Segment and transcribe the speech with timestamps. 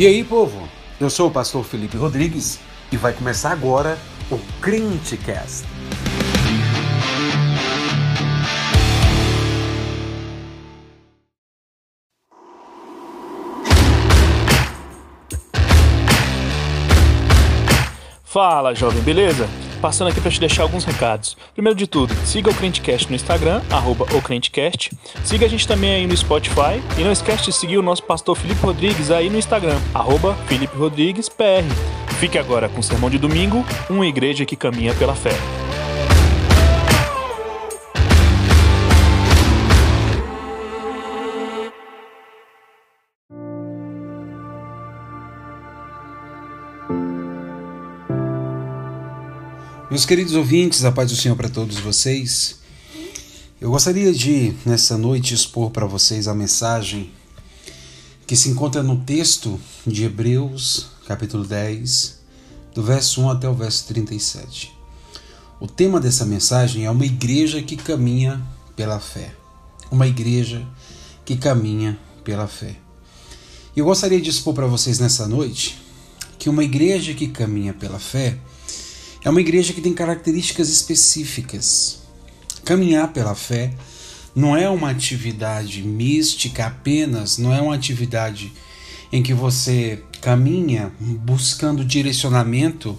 [0.00, 0.66] E aí, povo?
[0.98, 2.58] Eu sou o pastor Felipe Rodrigues
[2.90, 3.98] e vai começar agora
[4.30, 5.66] o Crentecast.
[18.24, 19.46] Fala, jovem, beleza?
[19.80, 21.36] Passando aqui para te deixar alguns recados.
[21.54, 24.90] Primeiro de tudo, siga o Crentecast no Instagram, arroba o Crentecast.
[25.24, 26.82] Siga a gente também aí no Spotify.
[26.98, 30.76] E não esquece de seguir o nosso pastor Felipe Rodrigues aí no Instagram, arroba Felipe
[30.76, 31.64] Rodrigues PR.
[32.18, 35.32] Fique agora com o Sermão de Domingo, uma igreja que caminha pela fé.
[49.90, 52.60] Meus queridos ouvintes, a paz do Senhor para todos vocês.
[53.60, 57.10] Eu gostaria de, nessa noite, expor para vocês a mensagem
[58.24, 62.20] que se encontra no texto de Hebreus, capítulo 10,
[62.72, 64.72] do verso 1 até o verso 37.
[65.58, 68.40] O tema dessa mensagem é uma igreja que caminha
[68.76, 69.34] pela fé.
[69.90, 70.64] Uma igreja
[71.24, 72.76] que caminha pela fé.
[73.76, 75.82] Eu gostaria de expor para vocês nessa noite
[76.38, 78.38] que uma igreja que caminha pela fé
[79.24, 81.98] é uma igreja que tem características específicas.
[82.64, 83.72] Caminhar pela fé
[84.34, 88.52] não é uma atividade mística apenas, não é uma atividade
[89.12, 92.96] em que você caminha buscando direcionamento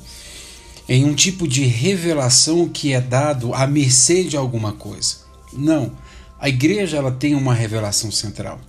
[0.87, 5.17] em um tipo de revelação que é dado à mercê de alguma coisa.
[5.53, 5.91] Não.
[6.39, 8.59] A igreja ela tem uma revelação central.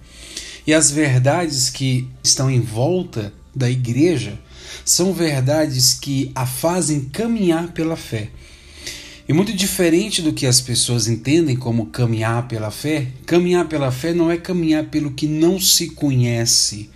[0.66, 4.38] E as verdades que estão em volta da igreja
[4.84, 8.30] são verdades que a fazem caminhar pela fé.
[9.28, 14.12] E muito diferente do que as pessoas entendem como caminhar pela fé, caminhar pela fé
[14.12, 16.90] não é caminhar pelo que não se conhece,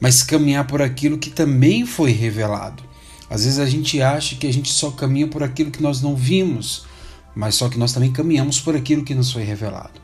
[0.00, 2.82] mas caminhar por aquilo que também foi revelado.
[3.28, 6.16] Às vezes a gente acha que a gente só caminha por aquilo que nós não
[6.16, 6.86] vimos,
[7.34, 10.00] mas só que nós também caminhamos por aquilo que nos foi revelado.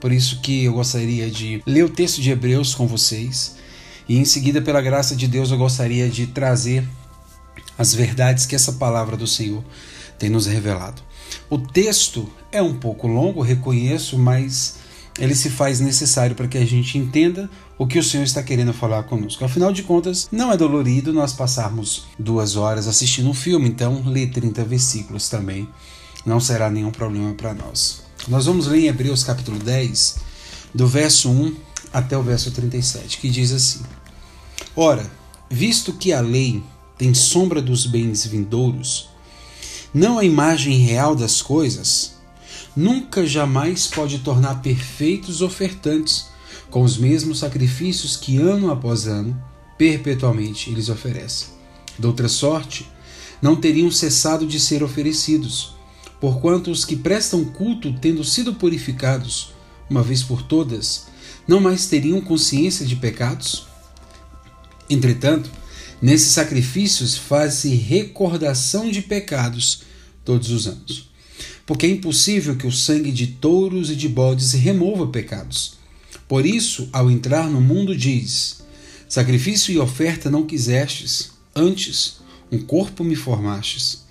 [0.00, 3.56] Por isso que eu gostaria de ler o texto de Hebreus com vocês
[4.08, 6.88] e em seguida, pela graça de Deus, eu gostaria de trazer
[7.76, 9.62] as verdades que essa palavra do Senhor
[10.18, 11.02] tem nos revelado.
[11.50, 14.76] O texto é um pouco longo, reconheço, mas
[15.18, 18.72] ele se faz necessário para que a gente entenda o que o Senhor está querendo
[18.72, 19.44] falar conosco.
[19.44, 24.30] Afinal de contas, não é dolorido nós passarmos duas horas assistindo um filme, então ler
[24.30, 25.68] 30 versículos também
[26.24, 28.02] não será nenhum problema para nós.
[28.26, 30.16] Nós vamos ler em Hebreus capítulo 10,
[30.74, 31.56] do verso 1
[31.92, 33.80] até o verso 37, que diz assim:
[34.80, 35.10] Ora,
[35.50, 36.62] visto que a lei
[36.96, 39.08] tem sombra dos bens vindouros,
[39.92, 42.12] não a imagem real das coisas,
[42.76, 46.26] nunca jamais pode tornar perfeitos ofertantes
[46.70, 49.36] com os mesmos sacrifícios que ano após ano,
[49.76, 51.48] perpetuamente eles oferecem.
[51.98, 52.88] De outra sorte,
[53.42, 55.74] não teriam cessado de ser oferecidos,
[56.20, 59.52] porquanto os que prestam culto, tendo sido purificados,
[59.90, 61.08] uma vez por todas,
[61.48, 63.67] não mais teriam consciência de pecados?
[64.90, 65.50] Entretanto,
[66.00, 69.82] nesses sacrifícios faz-se recordação de pecados
[70.24, 71.08] todos os anos.
[71.66, 75.74] Porque é impossível que o sangue de touros e de bodes remova pecados.
[76.26, 78.62] Por isso, ao entrar no mundo, diz:
[79.08, 82.18] Sacrifício e oferta não quisestes, antes
[82.50, 84.06] um corpo me formastes.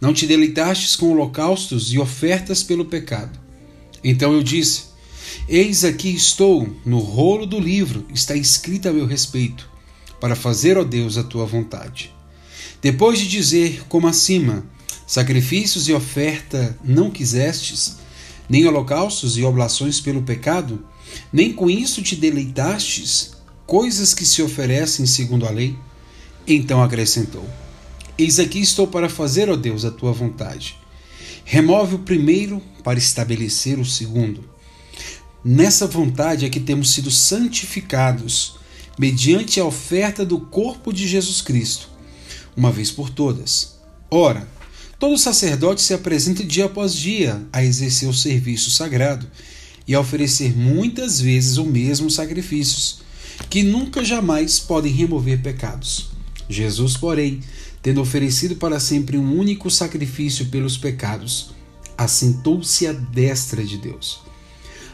[0.00, 3.38] Não te deleitastes com holocaustos e ofertas pelo pecado.
[4.02, 4.84] Então eu disse:
[5.48, 9.68] Eis aqui estou, no rolo do livro está escrito a meu respeito,
[10.20, 12.14] para fazer, ó Deus, a tua vontade.
[12.80, 14.64] Depois de dizer, como acima,
[15.06, 17.96] sacrifícios e oferta não quisestes,
[18.48, 20.84] nem holocaustos e oblações pelo pecado,
[21.32, 23.32] nem com isso te deleitastes,
[23.66, 25.76] coisas que se oferecem segundo a lei,
[26.46, 27.46] então acrescentou:
[28.16, 30.76] Eis aqui estou para fazer, ó Deus, a tua vontade.
[31.44, 34.44] Remove o primeiro para estabelecer o segundo
[35.44, 38.57] Nessa vontade é que temos sido santificados
[38.98, 41.88] mediante a oferta do corpo de Jesus Cristo,
[42.56, 43.78] uma vez por todas.
[44.10, 44.48] Ora,
[44.98, 49.26] todo sacerdote se apresenta dia após dia a exercer o serviço sagrado
[49.86, 53.00] e a oferecer muitas vezes o mesmo sacrifícios,
[53.48, 56.10] que nunca jamais podem remover pecados.
[56.48, 57.40] Jesus, porém,
[57.80, 61.50] tendo oferecido para sempre um único sacrifício pelos pecados,
[61.96, 64.27] assentou-se à destra de Deus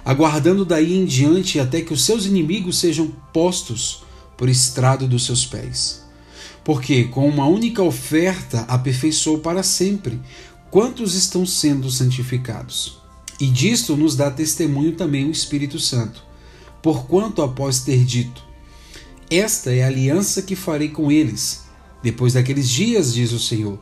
[0.05, 4.03] aguardando daí em diante até que os seus inimigos sejam postos
[4.37, 6.05] por estrado dos seus pés.
[6.63, 10.21] Porque com uma única oferta aperfeiçoou para sempre
[10.71, 12.99] quantos estão sendo santificados.
[13.41, 16.23] E disto nos dá testemunho também o Espírito Santo,
[16.83, 18.45] porquanto após ter dito:
[19.31, 21.65] Esta é a aliança que farei com eles.
[22.03, 23.79] Depois daqueles dias, diz o Senhor,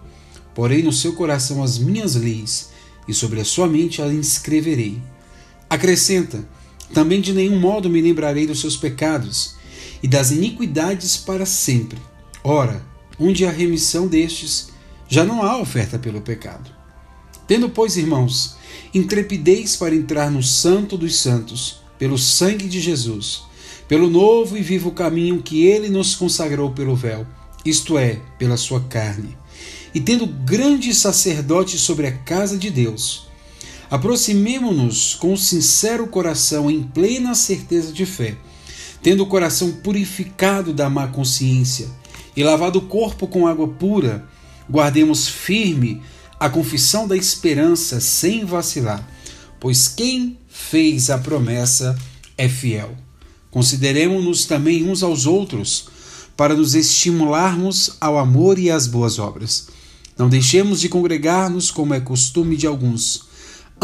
[0.55, 2.71] porei no seu coração as minhas leis,
[3.07, 5.03] e sobre a sua mente as inscreverei.
[5.73, 6.47] Acrescenta:
[6.93, 9.55] também de nenhum modo me lembrarei dos seus pecados
[10.03, 11.99] e das iniquidades para sempre.
[12.45, 12.85] Ora,
[13.19, 14.69] onde há remissão destes,
[15.09, 16.71] já não há oferta pelo pecado.
[17.49, 18.57] Tendo, pois, irmãos,
[18.93, 23.45] intrepidez para entrar no Santo dos Santos, pelo sangue de Jesus,
[23.89, 27.27] pelo novo e vivo caminho que ele nos consagrou pelo véu,
[27.65, 29.39] isto é, pela sua carne,
[29.95, 33.32] e tendo grande sacerdote sobre a casa de Deus,
[33.93, 38.39] aproximemo-nos com sincero coração em plena certeza de fé,
[39.03, 41.91] tendo o coração purificado da má consciência
[42.35, 44.27] e lavado o corpo com água pura,
[44.67, 46.01] guardemos firme
[46.41, 49.07] a confissão da esperança sem vacilar,
[49.61, 51.95] pois quem fez a promessa
[52.39, 52.97] é fiel.
[53.51, 55.85] Consideremos-nos também uns aos outros,
[56.35, 59.69] para nos estimularmos ao amor e às boas obras.
[60.17, 63.31] Não deixemos de congregar-nos como é costume de alguns.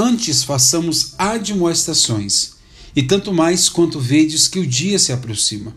[0.01, 2.53] Antes façamos admoestações,
[2.95, 5.77] e tanto mais quanto vedes que o dia se aproxima.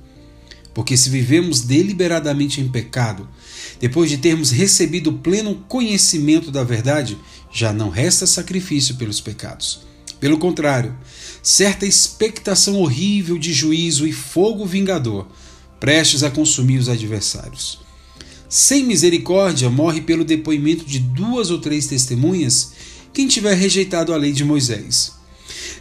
[0.76, 3.28] Porque se vivemos deliberadamente em pecado,
[3.80, 7.18] depois de termos recebido pleno conhecimento da verdade,
[7.52, 9.80] já não resta sacrifício pelos pecados.
[10.20, 10.96] Pelo contrário,
[11.42, 15.26] certa expectação horrível de juízo e fogo vingador,
[15.80, 17.80] prestes a consumir os adversários.
[18.48, 22.74] Sem misericórdia morre pelo depoimento de duas ou três testemunhas
[23.14, 25.14] quem tiver rejeitado a lei de Moisés.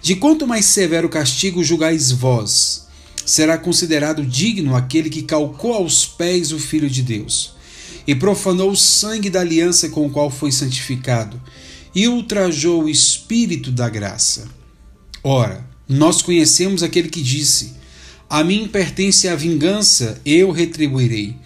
[0.02, 2.86] De quanto mais severo castigo julgais vós,
[3.24, 7.54] será considerado digno aquele que calcou aos pés o Filho de Deus,
[8.06, 11.40] e profanou o sangue da aliança com o qual foi santificado,
[11.94, 14.48] e ultrajou o Espírito da graça.
[15.22, 17.74] Ora, nós conhecemos aquele que disse:
[18.28, 21.36] A mim pertence a vingança, eu retribuirei.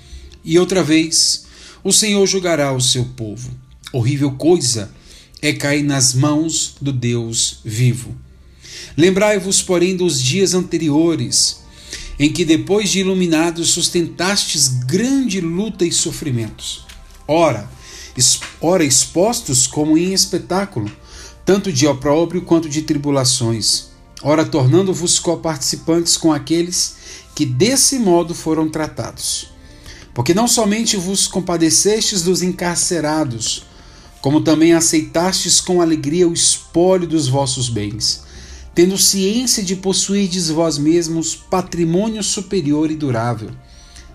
[0.44, 1.46] E outra vez,
[1.82, 3.50] o Senhor julgará o seu povo.
[3.92, 4.90] Horrível coisa
[5.44, 8.16] é cair nas mãos do Deus vivo.
[8.96, 11.60] Lembrai-vos, porém, dos dias anteriores,
[12.18, 16.86] em que, depois de iluminados, sustentastes grande luta e sofrimentos.
[17.28, 17.68] Ora,
[18.58, 20.90] ora expostos como em espetáculo,
[21.44, 23.88] tanto de opróbrio quanto de tribulações,
[24.22, 26.96] ora tornando-vos coparticipantes com aqueles
[27.34, 29.48] que desse modo foram tratados.
[30.14, 33.66] Porque não somente vos compadecestes dos encarcerados,
[34.24, 38.22] como também aceitastes com alegria o espólio dos vossos bens,
[38.74, 43.50] tendo ciência de possuirdes vós mesmos patrimônio superior e durável.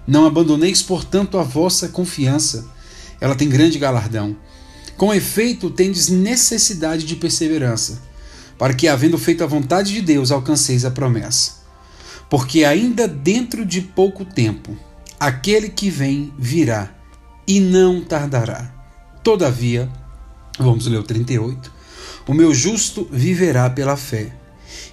[0.08, 2.68] Não abandoneis, portanto, a vossa confiança,
[3.22, 4.36] ela tem grande galardão.
[4.98, 8.02] Com efeito, tendes necessidade de perseverança,
[8.58, 11.58] para que, havendo feito a vontade de Deus, alcanceis a promessa.
[12.32, 14.76] Porque ainda dentro de pouco tempo,
[15.20, 16.90] aquele que vem virá
[17.48, 18.74] e não tardará.
[19.24, 19.88] Todavia,
[20.66, 21.72] vamos ler o 38,
[22.28, 24.34] o meu justo viverá pela fé,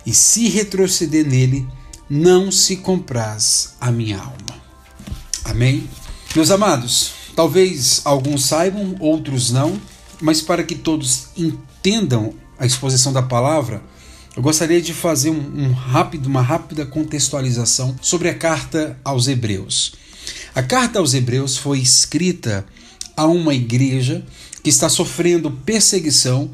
[0.04, 1.66] e se retroceder nele,
[2.08, 4.62] não se compraz a minha alma.
[5.44, 5.88] Amém?
[6.34, 9.80] Meus amados, talvez alguns saibam, outros não,
[10.20, 13.82] mas para que todos entendam a exposição da palavra,
[14.36, 19.94] eu gostaria de fazer um, um rápido, uma rápida contextualização sobre a carta aos Hebreus.
[20.54, 22.66] A carta aos Hebreus foi escrita
[23.16, 24.24] a uma igreja
[24.66, 26.50] que está sofrendo perseguição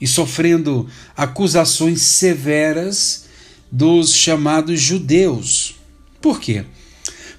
[0.00, 3.26] e sofrendo acusações severas
[3.70, 5.76] dos chamados judeus.
[6.20, 6.64] Por quê?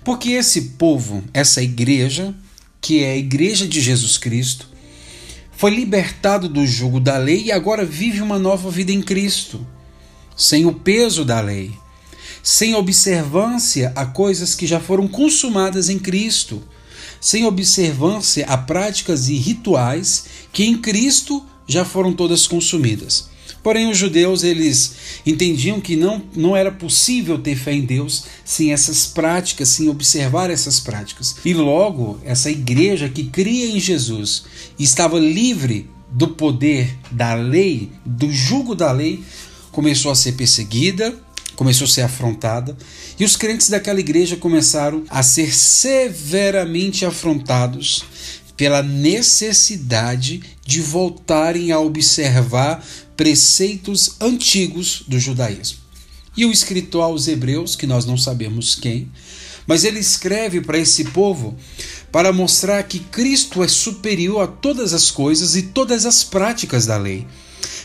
[0.05, 2.33] Porque esse povo, essa igreja,
[2.79, 4.69] que é a igreja de Jesus Cristo,
[5.51, 9.67] foi libertado do jugo da lei e agora vive uma nova vida em Cristo,
[10.33, 11.73] sem o peso da lei,
[12.41, 16.63] sem observância a coisas que já foram consumadas em Cristo,
[17.25, 23.29] sem observância a práticas e rituais que em Cristo já foram todas consumidas.
[23.63, 24.93] Porém, os judeus eles
[25.25, 30.51] entendiam que não, não era possível ter fé em Deus sem essas práticas, sem observar
[30.51, 31.37] essas práticas.
[31.43, 34.43] E logo, essa igreja que cria em Jesus
[34.77, 39.23] estava livre do poder da lei, do jugo da lei,
[39.71, 41.19] começou a ser perseguida,
[41.55, 42.77] começou a ser afrontada,
[43.19, 48.03] e os crentes daquela igreja começaram a ser severamente afrontados
[48.55, 52.85] pela necessidade de voltarem a observar
[53.15, 55.79] preceitos antigos do judaísmo.
[56.37, 59.09] E o escritor aos Hebreus, que nós não sabemos quem,
[59.67, 61.55] mas ele escreve para esse povo
[62.11, 66.97] para mostrar que Cristo é superior a todas as coisas e todas as práticas da
[66.97, 67.25] lei.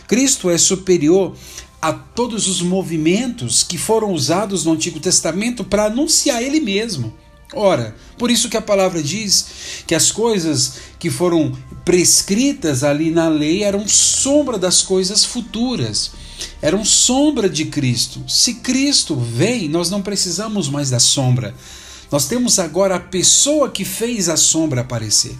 [0.06, 1.36] Cristo é superior
[1.80, 7.14] a todos os movimentos que foram usados no Antigo Testamento para anunciar ele mesmo.
[7.52, 11.52] Ora, por isso que a palavra diz que as coisas que foram
[11.84, 16.12] prescritas ali na lei eram sombra das coisas futuras,
[16.62, 18.22] eram sombra de Cristo.
[18.28, 21.54] Se Cristo vem, nós não precisamos mais da sombra.
[22.10, 25.36] Nós temos agora a pessoa que fez a sombra aparecer.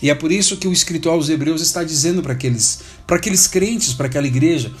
[0.00, 3.46] E é por isso que o escritor aos Hebreus está dizendo para aqueles, para aqueles
[3.46, 4.72] crentes, para aquela igreja,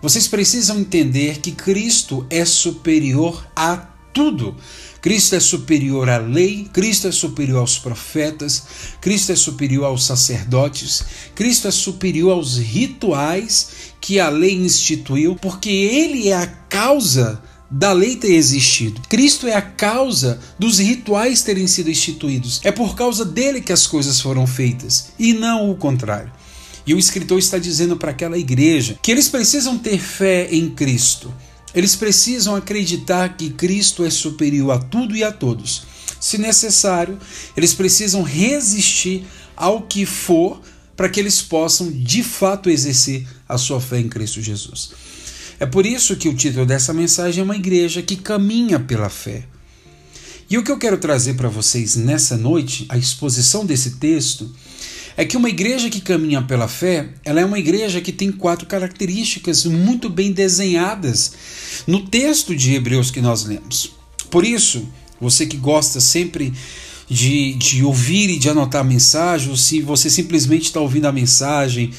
[0.00, 3.76] vocês precisam entender que Cristo é superior a
[4.12, 4.56] tudo.
[5.00, 8.64] Cristo é superior à lei, Cristo é superior aos profetas,
[9.00, 13.68] Cristo é superior aos sacerdotes, Cristo é superior aos rituais
[14.00, 17.40] que a lei instituiu, porque ele é a causa
[17.70, 19.00] da lei ter existido.
[19.08, 22.60] Cristo é a causa dos rituais terem sido instituídos.
[22.64, 26.32] É por causa dele que as coisas foram feitas e não o contrário.
[26.88, 31.30] E o escritor está dizendo para aquela igreja que eles precisam ter fé em Cristo.
[31.74, 35.82] Eles precisam acreditar que Cristo é superior a tudo e a todos.
[36.18, 37.18] Se necessário,
[37.54, 40.62] eles precisam resistir ao que for
[40.96, 44.92] para que eles possam de fato exercer a sua fé em Cristo Jesus.
[45.60, 49.44] É por isso que o título dessa mensagem é uma igreja que caminha pela fé.
[50.48, 54.50] E o que eu quero trazer para vocês nessa noite, a exposição desse texto,
[55.18, 58.68] é que uma igreja que caminha pela fé, ela é uma igreja que tem quatro
[58.68, 61.32] características muito bem desenhadas
[61.88, 63.90] no texto de Hebreus que nós lemos.
[64.30, 64.88] Por isso,
[65.20, 66.52] você que gosta sempre
[67.10, 71.90] de, de ouvir e de anotar mensagem, ou se você simplesmente está ouvindo a mensagem,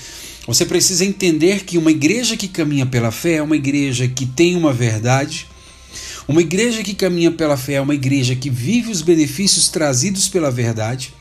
[0.48, 4.56] você precisa entender que uma igreja que caminha pela fé é uma igreja que tem
[4.56, 5.46] uma verdade.
[6.26, 10.50] Uma igreja que caminha pela fé é uma igreja que vive os benefícios trazidos pela
[10.50, 11.19] verdade.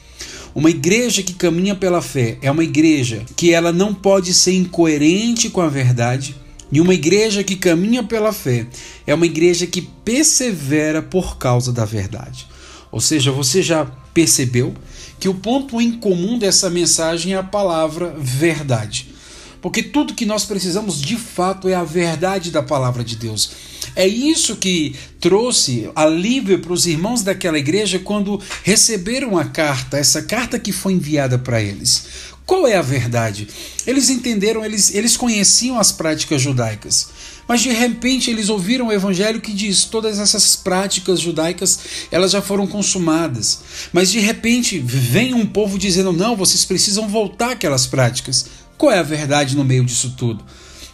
[0.58, 5.48] Uma igreja que caminha pela fé é uma igreja que ela não pode ser incoerente
[5.48, 6.34] com a verdade.
[6.72, 8.66] E uma igreja que caminha pela fé
[9.06, 12.44] é uma igreja que persevera por causa da verdade.
[12.90, 14.74] Ou seja, você já percebeu
[15.20, 19.14] que o ponto em comum dessa mensagem é a palavra verdade.
[19.60, 23.50] Porque tudo que nós precisamos de fato é a verdade da palavra de Deus.
[23.96, 30.22] É isso que trouxe alívio para os irmãos daquela igreja quando receberam a carta, essa
[30.22, 32.06] carta que foi enviada para eles.
[32.46, 33.46] Qual é a verdade?
[33.86, 37.08] Eles entenderam, eles, eles conheciam as práticas judaicas.
[37.46, 41.78] Mas de repente eles ouviram o evangelho que diz todas essas práticas judaicas
[42.10, 43.60] elas já foram consumadas.
[43.92, 48.46] Mas de repente vem um povo dizendo não, vocês precisam voltar aquelas práticas.
[48.78, 50.44] Qual é a verdade no meio disso tudo?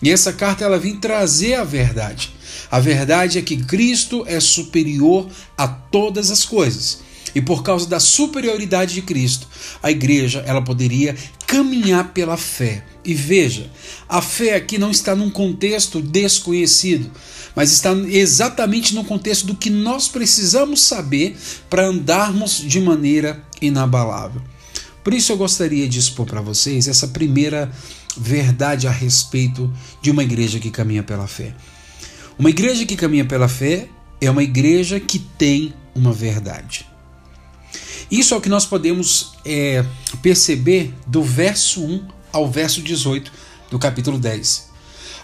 [0.00, 2.30] E essa carta ela vem trazer a verdade.
[2.70, 7.00] A verdade é que Cristo é superior a todas as coisas.
[7.34, 9.46] E por causa da superioridade de Cristo,
[9.82, 11.14] a igreja ela poderia
[11.46, 12.84] caminhar pela fé.
[13.04, 13.70] E veja,
[14.08, 17.10] a fé aqui não está num contexto desconhecido,
[17.54, 21.36] mas está exatamente no contexto do que nós precisamos saber
[21.68, 24.40] para andarmos de maneira inabalável.
[25.04, 27.70] Por isso eu gostaria de expor para vocês essa primeira
[28.16, 29.70] verdade a respeito
[30.00, 31.54] de uma igreja que caminha pela fé.
[32.38, 33.87] Uma igreja que caminha pela fé
[34.18, 36.87] é uma igreja que tem uma verdade.
[38.11, 39.84] Isso é o que nós podemos é,
[40.23, 43.30] perceber do verso 1 ao verso 18
[43.70, 44.70] do capítulo 10.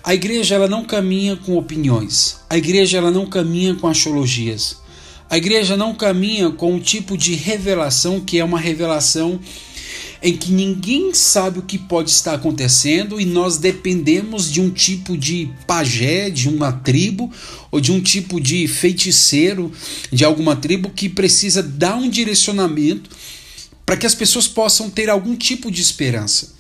[0.05, 2.41] A igreja ela não caminha com opiniões.
[2.51, 4.79] A igreja ela não caminha com axiologias.
[5.29, 9.39] A igreja não caminha com um tipo de revelação que é uma revelação
[10.23, 15.17] em que ninguém sabe o que pode estar acontecendo e nós dependemos de um tipo
[15.17, 17.33] de pajé, de uma tribo
[17.71, 19.73] ou de um tipo de feiticeiro
[20.13, 23.11] de alguma tribo que precisa dar um direcionamento
[23.87, 26.55] para que as pessoas possam ter algum tipo de esperança.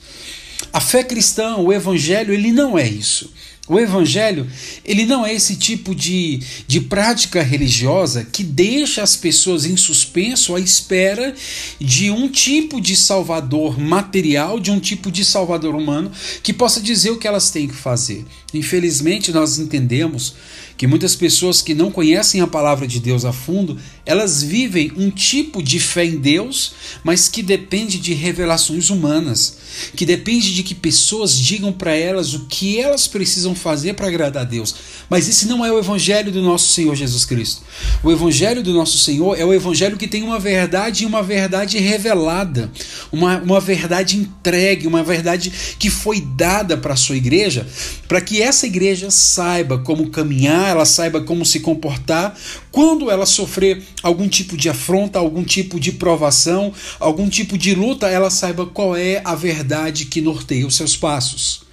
[0.72, 3.32] A fé cristã, o evangelho, ele não é isso.
[3.70, 4.48] O evangelho,
[4.84, 10.56] ele não é esse tipo de, de prática religiosa que deixa as pessoas em suspenso
[10.56, 11.32] à espera
[11.78, 16.10] de um tipo de salvador material, de um tipo de salvador humano
[16.42, 18.24] que possa dizer o que elas têm que fazer.
[18.52, 20.34] Infelizmente, nós entendemos
[20.76, 23.78] que muitas pessoas que não conhecem a palavra de Deus a fundo,
[24.10, 26.72] elas vivem um tipo de fé em Deus,
[27.04, 29.58] mas que depende de revelações humanas,
[29.94, 34.42] que depende de que pessoas digam para elas o que elas precisam fazer para agradar
[34.42, 34.74] a Deus.
[35.08, 37.62] Mas esse não é o evangelho do nosso Senhor Jesus Cristo.
[38.02, 41.78] O evangelho do nosso Senhor é o evangelho que tem uma verdade e uma verdade
[41.78, 42.70] revelada,
[43.12, 47.66] uma, uma verdade entregue, uma verdade que foi dada para a sua igreja,
[48.08, 52.36] para que essa igreja saiba como caminhar ela saiba como se comportar
[52.70, 58.08] quando ela sofrer algum tipo de afronta, algum tipo de provação, algum tipo de luta,
[58.08, 61.69] ela saiba qual é a verdade que norteia os seus passos.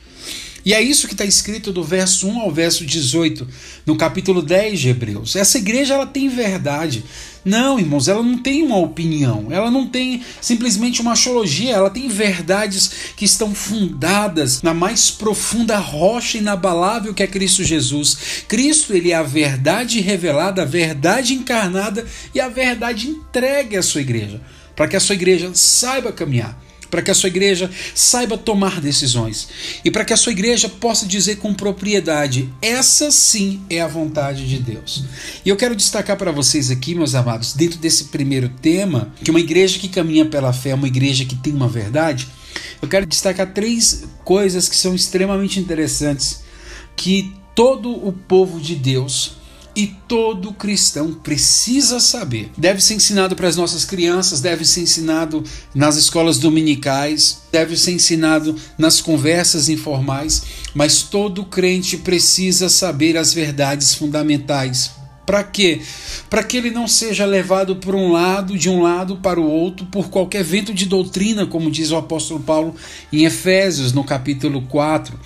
[0.68, 3.48] E é isso que está escrito do verso 1 ao verso 18,
[3.86, 5.38] no capítulo 10 de Hebreus.
[5.38, 7.06] Essa igreja ela tem verdade.
[7.46, 12.10] Não, irmãos, ela não tem uma opinião, ela não tem simplesmente uma axiologia, ela tem
[12.10, 18.44] verdades que estão fundadas na mais profunda rocha inabalável que é Cristo Jesus.
[18.46, 22.06] Cristo, ele é a verdade revelada, a verdade encarnada
[22.36, 24.42] e a verdade entregue à sua igreja,
[24.76, 29.48] para que a sua igreja saiba caminhar para que a sua igreja saiba tomar decisões
[29.84, 34.48] e para que a sua igreja possa dizer com propriedade: essa sim é a vontade
[34.48, 35.04] de Deus.
[35.46, 39.40] E eu quero destacar para vocês aqui, meus amados, dentro desse primeiro tema, que uma
[39.40, 42.28] igreja que caminha pela fé é uma igreja que tem uma verdade.
[42.82, 46.42] Eu quero destacar três coisas que são extremamente interessantes
[46.96, 49.38] que todo o povo de Deus
[49.78, 52.50] e todo cristão precisa saber.
[52.58, 55.44] Deve ser ensinado para as nossas crianças, deve ser ensinado
[55.76, 60.42] nas escolas dominicais, deve ser ensinado nas conversas informais,
[60.74, 64.98] mas todo crente precisa saber as verdades fundamentais.
[65.28, 65.80] Para quê?
[66.28, 69.86] Para que ele não seja levado por um lado, de um lado para o outro,
[69.88, 72.74] por qualquer vento de doutrina, como diz o apóstolo Paulo
[73.14, 75.20] em Efésios, no capítulo 4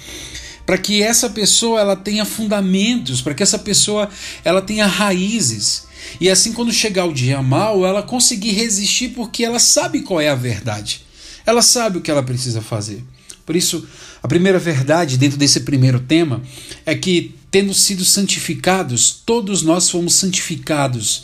[0.72, 4.10] para que essa pessoa ela tenha fundamentos, para que essa pessoa
[4.42, 5.84] ela tenha raízes.
[6.18, 10.30] E assim quando chegar o dia mal, ela conseguir resistir porque ela sabe qual é
[10.30, 11.02] a verdade.
[11.46, 13.04] Ela sabe o que ela precisa fazer.
[13.46, 13.86] Por isso,
[14.24, 16.42] a primeira verdade dentro desse primeiro tema
[16.86, 21.24] é que tendo sido santificados, todos nós fomos santificados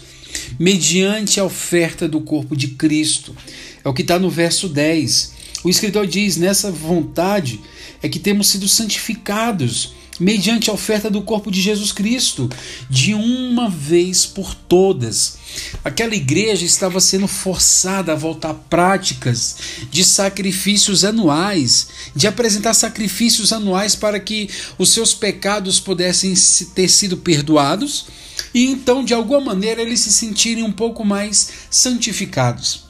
[0.59, 3.33] mediante a oferta do corpo de Cristo.
[3.81, 5.31] É o que está no verso 10.
[5.63, 7.61] O escritor diz: nessa vontade
[8.01, 12.49] é que temos sido santificados mediante a oferta do corpo de Jesus Cristo,
[12.89, 15.37] de uma vez por todas.
[15.85, 19.57] Aquela igreja estava sendo forçada a voltar a práticas
[19.91, 26.33] de sacrifícios anuais, de apresentar sacrifícios anuais para que os seus pecados pudessem
[26.73, 28.07] ter sido perdoados
[28.53, 32.86] e então, de alguma maneira, eles se sentirem um pouco mais santificados.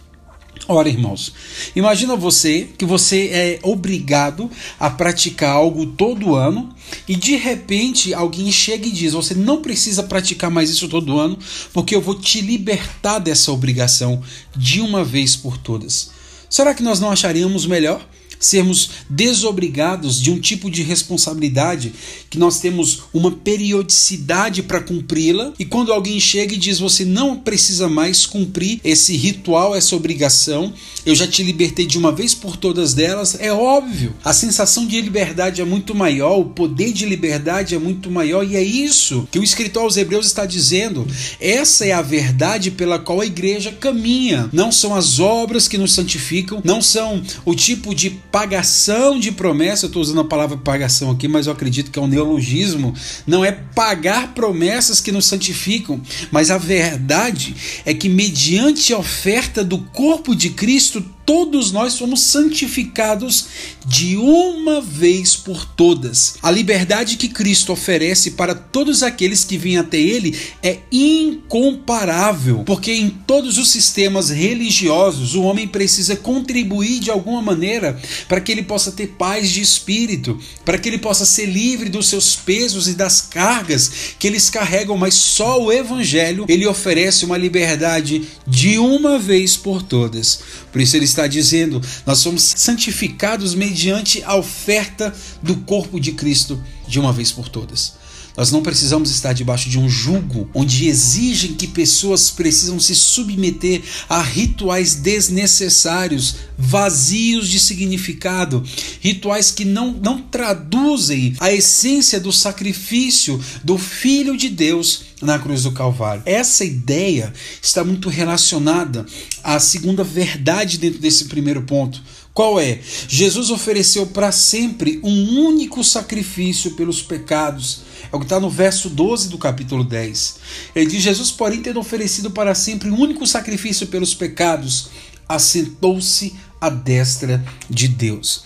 [0.68, 1.34] Ora, irmãos,
[1.76, 6.74] imagina você que você é obrigado a praticar algo todo ano
[7.08, 11.38] e de repente alguém chega e diz: Você não precisa praticar mais isso todo ano,
[11.74, 14.22] porque eu vou te libertar dessa obrigação
[14.56, 16.12] de uma vez por todas.
[16.50, 18.06] Será que nós não acharíamos melhor
[18.40, 21.94] sermos desobrigados de um tipo de responsabilidade
[22.30, 27.38] que nós temos uma periodicidade para cumpri-la e quando alguém chega e diz você não
[27.38, 30.74] precisa mais cumprir esse ritual, essa obrigação,
[31.06, 34.14] eu já te libertei de uma vez por todas delas, é óbvio.
[34.24, 38.56] A sensação de liberdade é muito maior, o poder de liberdade é muito maior e
[38.56, 41.08] é isso que o escritor aos Hebreus está dizendo.
[41.40, 44.50] Essa é a verdade pela qual a igreja caminha.
[44.52, 49.86] Não são as obras que nos santificam, não são o tipo de pagação de promessa,
[49.86, 52.94] eu estou usando a palavra pagação aqui, mas eu acredito que é um neologismo,
[53.26, 59.64] não é pagar promessas que nos santificam, mas a verdade é que, mediante a oferta
[59.64, 63.48] do corpo de Cristo, todos nós somos santificados
[63.86, 66.36] de uma vez por todas.
[66.42, 72.94] A liberdade que Cristo oferece para todos aqueles que vêm até Ele é incomparável, porque
[72.94, 78.64] em todos os sistemas religiosos o homem precisa contribuir de alguma maneira para que ele
[78.64, 82.94] possa ter paz de espírito, para que ele possa ser livre dos seus pesos e
[82.94, 89.20] das cargas que eles carregam, mas só o Evangelho ele oferece uma liberdade de uma
[89.20, 90.40] vez por todas.
[90.78, 95.12] Por isso ele está dizendo: nós somos santificados mediante a oferta
[95.42, 97.97] do corpo de Cristo de uma vez por todas.
[98.38, 103.82] Nós não precisamos estar debaixo de um jugo onde exigem que pessoas precisam se submeter
[104.08, 108.64] a rituais desnecessários, vazios de significado,
[109.02, 115.64] rituais que não, não traduzem a essência do sacrifício do Filho de Deus na cruz
[115.64, 116.22] do Calvário.
[116.24, 119.04] Essa ideia está muito relacionada
[119.44, 122.04] à segunda verdade dentro desse primeiro ponto.
[122.38, 122.80] Qual é?
[123.08, 128.92] Jesus ofereceu para sempre um único sacrifício pelos pecados é o que está no verso
[128.92, 130.36] 12 do capítulo 10.
[130.76, 134.90] Ele diz: Jesus, porém, tendo oferecido para sempre um único sacrifício pelos pecados,
[135.28, 138.46] assentou-se à destra de Deus.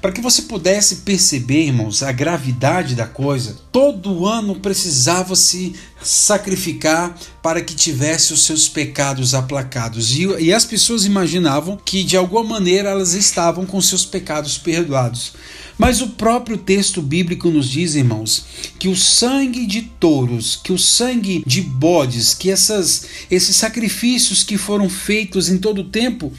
[0.00, 7.18] Para que você pudesse perceber, irmãos, a gravidade da coisa, todo ano precisava se sacrificar
[7.42, 10.16] para que tivesse os seus pecados aplacados.
[10.16, 15.32] E, e as pessoas imaginavam que de alguma maneira elas estavam com seus pecados perdoados.
[15.76, 18.44] Mas o próprio texto bíblico nos diz, irmãos,
[18.78, 24.58] que o sangue de touros, que o sangue de bodes, que essas, esses sacrifícios que
[24.58, 26.32] foram feitos em todo o tempo,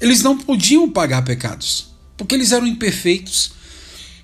[0.00, 3.52] eles não podiam pagar pecados, porque eles eram imperfeitos.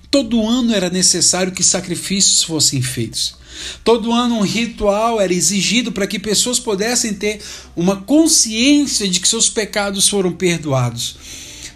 [0.09, 3.35] Todo ano era necessário que sacrifícios fossem feitos.
[3.83, 7.41] Todo ano um ritual era exigido para que pessoas pudessem ter
[7.75, 11.15] uma consciência de que seus pecados foram perdoados.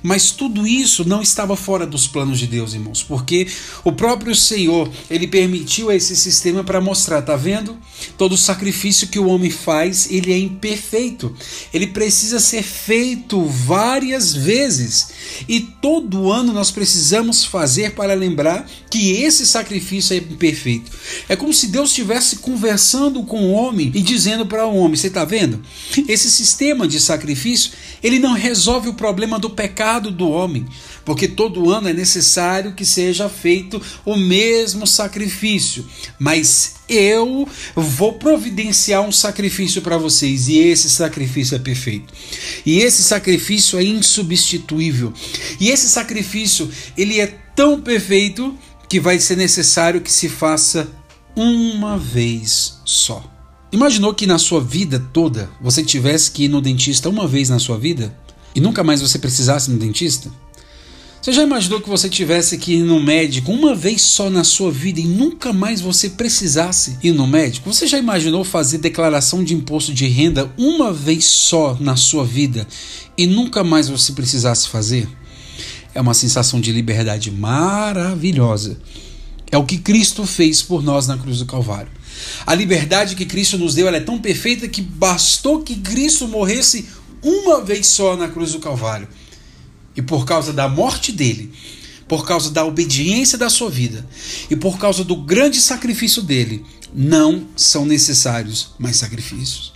[0.02, 3.48] Mas tudo isso não estava fora dos planos de Deus, irmãos, porque
[3.84, 7.78] o próprio Senhor, ele permitiu esse sistema para mostrar, tá vendo?
[8.18, 11.36] Todo sacrifício que o homem faz, ele é imperfeito.
[11.74, 15.10] Ele precisa ser feito várias vezes.
[15.48, 20.92] E todo ano nós precisamos fazer para lembrar que esse sacrifício é imperfeito.
[21.28, 25.08] É como se Deus estivesse conversando com o homem e dizendo para o homem, você
[25.08, 25.62] está vendo?
[26.08, 30.68] Esse sistema de sacrifício, ele não resolve o problema do pecado pecado do homem,
[31.04, 35.84] porque todo ano é necessário que seja feito o mesmo sacrifício,
[36.20, 42.14] mas eu vou providenciar um sacrifício para vocês e esse sacrifício é perfeito.
[42.64, 45.12] E esse sacrifício é insubstituível.
[45.60, 48.56] E esse sacrifício, ele é tão perfeito
[48.88, 50.88] que vai ser necessário que se faça
[51.36, 53.24] uma vez só.
[53.72, 57.60] Imaginou que na sua vida toda você tivesse que ir no dentista uma vez na
[57.60, 58.16] sua vida?
[58.56, 60.32] E nunca mais você precisasse no dentista?
[61.22, 64.72] Você já imaginou que você tivesse que ir no médico uma vez só na sua
[64.72, 67.72] vida e nunca mais você precisasse ir no médico?
[67.72, 72.66] Você já imaginou fazer declaração de imposto de renda uma vez só na sua vida
[73.18, 75.10] e nunca mais você precisasse fazer?
[75.94, 78.80] É uma sensação de liberdade maravilhosa.
[79.52, 81.92] É o que Cristo fez por nós na cruz do Calvário.
[82.46, 86.88] A liberdade que Cristo nos deu é tão perfeita que bastou que Cristo morresse
[87.24, 89.08] uma vez só na cruz do Calvário.
[89.96, 91.52] E por causa da morte dele,
[92.08, 94.08] por causa da obediência da sua vida
[94.50, 99.74] e por causa do grande sacrifício dele, não são necessários mais sacrifícios.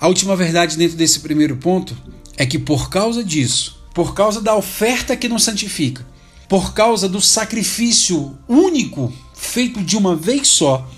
[0.00, 1.96] A última verdade dentro desse primeiro ponto
[2.36, 6.06] é que por causa disso, por causa da oferta que nos santifica,
[6.48, 10.88] por causa do sacrifício único feito de uma vez só,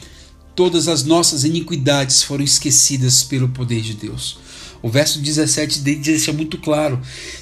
[0.55, 4.39] todas as nossas iniquidades foram esquecidas pelo poder de Deus.
[4.83, 7.01] O verso 17 dele deixa muito claro: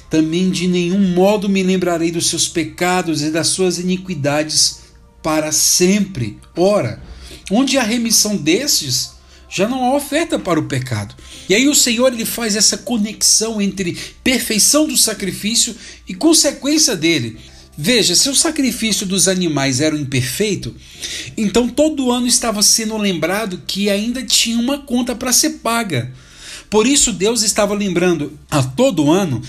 [0.09, 4.79] Também de nenhum modo me lembrarei dos seus pecados e das suas iniquidades
[5.21, 6.39] para sempre.
[6.55, 7.01] Ora,
[7.51, 9.11] onde há remissão destes,
[9.49, 11.15] já não há oferta para o pecado.
[11.47, 15.75] E aí o Senhor ele faz essa conexão entre perfeição do sacrifício
[16.07, 17.37] e consequência dele.
[17.77, 20.75] Veja, se o sacrifício dos animais era imperfeito,
[21.37, 26.11] então todo ano estava sendo lembrado que ainda tinha uma conta para ser paga.
[26.69, 29.41] Por isso, Deus estava lembrando a todo ano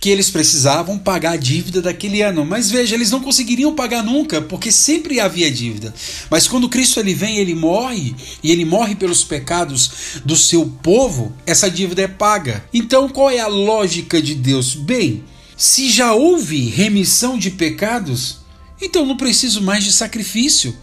[0.00, 2.44] que eles precisavam pagar a dívida daquele ano.
[2.44, 5.92] Mas veja, eles não conseguiriam pagar nunca, porque sempre havia dívida.
[6.30, 11.32] Mas quando Cristo ele vem, ele morre, e ele morre pelos pecados do seu povo,
[11.44, 12.64] essa dívida é paga.
[12.72, 14.74] Então, qual é a lógica de Deus?
[14.74, 15.24] Bem,
[15.56, 18.38] se já houve remissão de pecados,
[18.80, 20.74] então não preciso mais de sacrifício.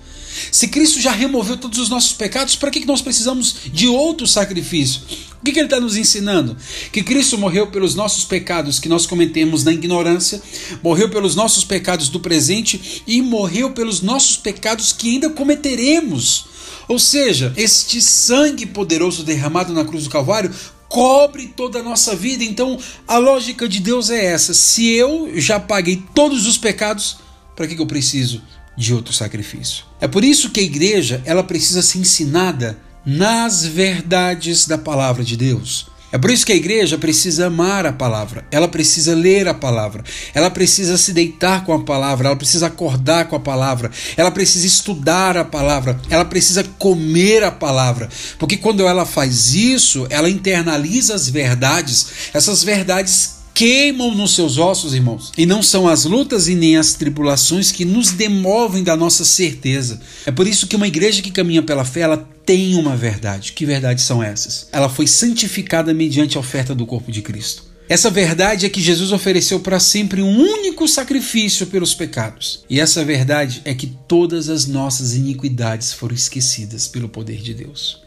[0.52, 5.02] Se Cristo já removeu todos os nossos pecados, para que nós precisamos de outro sacrifício?
[5.41, 6.58] O que, ele está nos ensinando?
[6.91, 10.41] Que Cristo morreu pelos nossos pecados que nós cometemos na ignorância,
[10.84, 16.45] morreu pelos nossos pecados do presente e morreu pelos nossos pecados que ainda cometeremos.
[16.88, 20.52] Ou seja, este sangue poderoso derramado na cruz do Calvário
[20.88, 22.43] cobre toda a nossa vida.
[22.43, 27.17] Então, a lógica de Deus é essa: se eu já paguei todos os pecados,
[27.56, 28.41] para que, que eu preciso
[28.76, 29.86] de outro sacrifício?
[30.00, 35.38] É por isso que a igreja ela precisa ser ensinada nas verdades da palavra de
[35.38, 35.88] Deus.
[36.12, 40.04] É por isso que a igreja precisa amar a palavra, ela precisa ler a palavra,
[40.34, 44.65] ela precisa se deitar com a palavra, ela precisa acordar com a palavra, ela precisa
[44.65, 51.15] estudar a palavra, ela precisa comer a palavra, porque quando ela faz isso, ela internaliza
[51.15, 55.32] as verdades, essas verdades queimam nos seus ossos, irmãos.
[55.38, 60.00] E não são as lutas e nem as tribulações que nos demovem da nossa certeza.
[60.26, 63.52] É por isso que uma igreja que caminha pela fé, ela tem uma verdade.
[63.52, 64.70] Que verdades são essas?
[64.72, 67.64] Ela foi santificada mediante a oferta do corpo de Cristo.
[67.90, 72.64] Essa verdade é que Jesus ofereceu para sempre um único sacrifício pelos pecados.
[72.70, 78.02] E essa verdade é que todas as nossas iniquidades foram esquecidas pelo poder de Deus.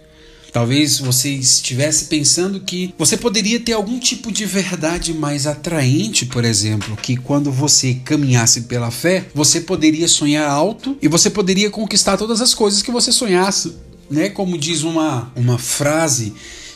[0.53, 6.44] Talvez você estivesse pensando que você poderia ter algum tipo de verdade mais atraente, por
[6.44, 12.16] exemplo, que quando você caminhasse pela fé, você poderia sonhar alto e você poderia conquistar
[12.16, 13.74] todas as coisas que você sonhasse,
[14.10, 14.28] né?
[14.28, 16.34] Como diz uma, uma frase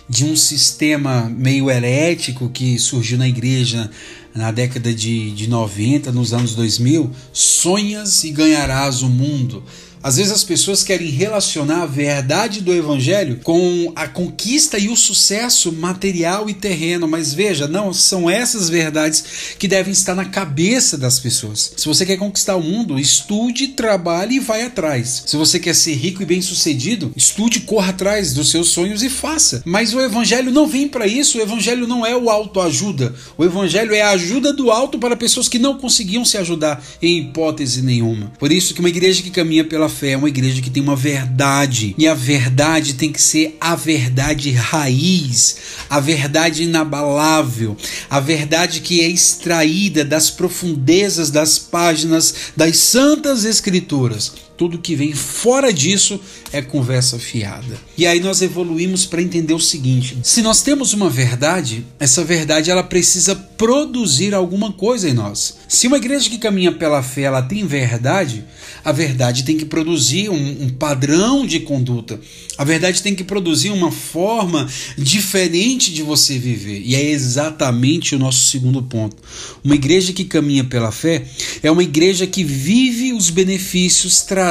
[0.09, 3.91] de um sistema meio herético que surgiu na igreja
[4.35, 9.63] na década de, de 90, nos anos 2000, sonhas e ganharás o mundo.
[10.05, 14.97] Às vezes as pessoas querem relacionar a verdade do evangelho com a conquista e o
[14.97, 19.25] sucesso material e terreno, mas veja, não são essas verdades
[19.59, 21.73] que devem estar na cabeça das pessoas.
[21.75, 25.23] Se você quer conquistar o mundo, estude, trabalhe e vai atrás.
[25.25, 29.63] Se você quer ser rico e bem-sucedido, estude, corra atrás dos seus sonhos e faça.
[29.65, 33.15] Mas o evangelho não vem para isso, o evangelho não é o autoajuda.
[33.39, 37.21] O evangelho é a ajuda do alto para pessoas que não conseguiam se ajudar em
[37.21, 38.31] hipótese nenhuma.
[38.39, 40.97] Por isso que uma igreja que caminha pela fé é uma igreja que tem uma
[40.97, 41.95] verdade.
[41.97, 45.57] E a verdade tem que ser a verdade raiz,
[45.89, 47.77] a verdade inabalável,
[48.11, 54.33] a verdade que é extraída das profundezas das páginas das santas escrituras.
[54.57, 56.21] Tudo que vem fora disso
[56.53, 57.77] é conversa fiada.
[57.99, 62.71] E aí nós evoluímos para entender o seguinte: se nós temos uma verdade, essa verdade
[62.71, 65.57] ela precisa produzir alguma coisa em nós.
[65.69, 68.45] Se uma igreja que caminha pela fé ela tem verdade,
[68.85, 72.21] a verdade tem que produzir um, um padrão de conduta.
[72.57, 76.81] A verdade tem que produzir uma forma diferente de você viver.
[76.85, 79.17] E é exatamente o nosso segundo ponto.
[79.65, 81.25] Uma igreja que caminha pela fé
[81.61, 84.44] é uma igreja que vive os benefícios trazidos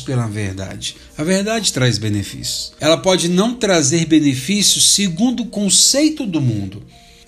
[0.00, 0.96] pela verdade.
[1.16, 2.72] A verdade traz benefícios.
[2.78, 6.82] Ela pode não trazer benefícios segundo o conceito do mundo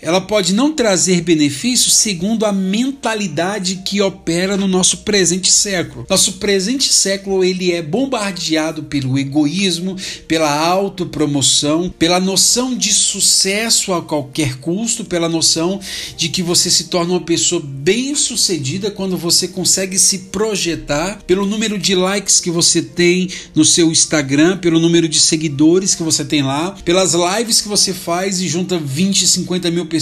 [0.07, 6.07] ela pode não trazer benefícios segundo a mentalidade que opera no nosso presente século.
[6.09, 9.97] Nosso presente século ele é bombardeado pelo egoísmo,
[10.29, 15.81] pela autopromoção, pela noção de sucesso a qualquer custo, pela noção
[16.17, 21.77] de que você se torna uma pessoa bem-sucedida quando você consegue se projetar pelo número
[21.77, 26.45] de likes que você tem no seu Instagram, pelo número de seguidores que você tem
[26.45, 29.96] lá, pelas lives que você faz e junta 20, 50 mil pessoas.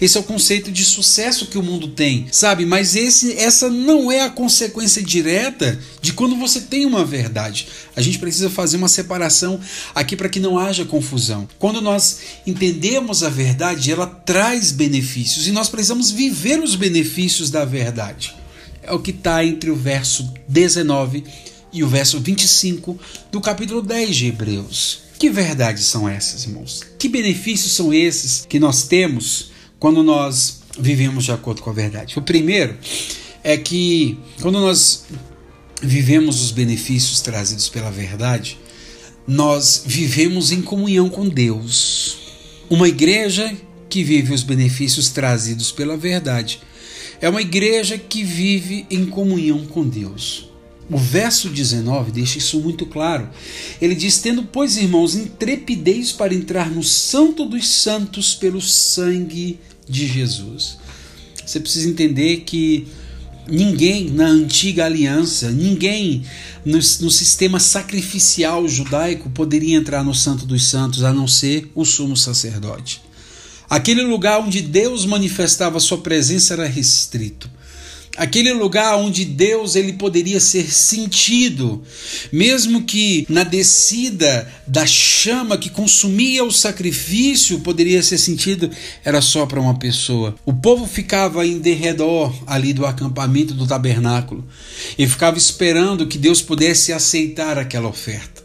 [0.00, 2.66] Esse é o conceito de sucesso que o mundo tem, sabe?
[2.66, 7.68] Mas esse, essa não é a consequência direta de quando você tem uma verdade.
[7.94, 9.60] A gente precisa fazer uma separação
[9.94, 11.48] aqui para que não haja confusão.
[11.58, 17.64] Quando nós entendemos a verdade, ela traz benefícios e nós precisamos viver os benefícios da
[17.64, 18.34] verdade.
[18.82, 21.24] É o que está entre o verso 19
[21.72, 22.98] e o verso 25
[23.30, 25.05] do capítulo 10 de Hebreus.
[25.18, 26.82] Que verdades são essas, irmãos?
[26.98, 32.18] Que benefícios são esses que nós temos quando nós vivemos de acordo com a verdade?
[32.18, 32.76] O primeiro
[33.42, 35.04] é que quando nós
[35.82, 38.58] vivemos os benefícios trazidos pela verdade,
[39.26, 42.18] nós vivemos em comunhão com Deus.
[42.68, 43.56] Uma igreja
[43.88, 46.60] que vive os benefícios trazidos pela verdade
[47.20, 50.50] é uma igreja que vive em comunhão com Deus.
[50.88, 53.28] O verso 19 deixa isso muito claro.
[53.80, 60.06] Ele diz: Tendo, pois, irmãos, intrepidez para entrar no Santo dos Santos pelo sangue de
[60.06, 60.78] Jesus.
[61.44, 62.86] Você precisa entender que
[63.48, 66.22] ninguém na antiga aliança, ninguém
[66.64, 71.84] no, no, sistema sacrificial judaico poderia entrar no Santo dos Santos a não ser o
[71.84, 73.02] sumo sacerdote.
[73.68, 77.50] Aquele lugar onde Deus manifestava sua presença era restrito
[78.16, 81.82] aquele lugar onde Deus ele poderia ser sentido,
[82.32, 88.70] mesmo que na descida da chama que consumia o sacrifício poderia ser sentido,
[89.04, 90.34] era só para uma pessoa.
[90.44, 94.44] O povo ficava em derredor ali do acampamento do tabernáculo
[94.98, 98.44] e ficava esperando que Deus pudesse aceitar aquela oferta.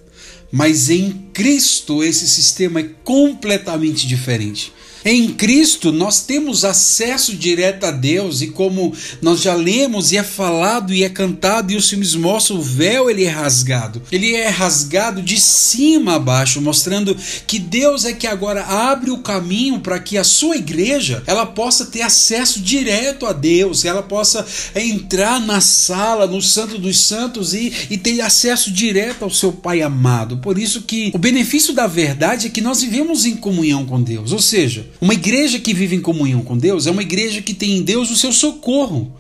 [0.52, 4.74] Mas em Cristo esse sistema é completamente diferente.
[5.04, 10.24] Em Cristo nós temos acesso direto a Deus e como nós já lemos e é
[10.24, 14.02] falado e é cantado e os filmes mostram o véu ele é rasgado.
[14.12, 17.16] Ele é rasgado de cima a baixo, mostrando
[17.48, 21.86] que Deus é que agora abre o caminho para que a sua igreja ela possa
[21.86, 27.74] ter acesso direto a Deus, ela possa entrar na sala, no Santo dos Santos e,
[27.90, 30.38] e ter acesso direto ao seu Pai amado.
[30.38, 34.32] Por isso que o benefício da verdade é que nós vivemos em comunhão com Deus,
[34.32, 37.78] ou seja, uma igreja que vive em comunhão com Deus é uma igreja que tem
[37.78, 39.12] em Deus o seu socorro.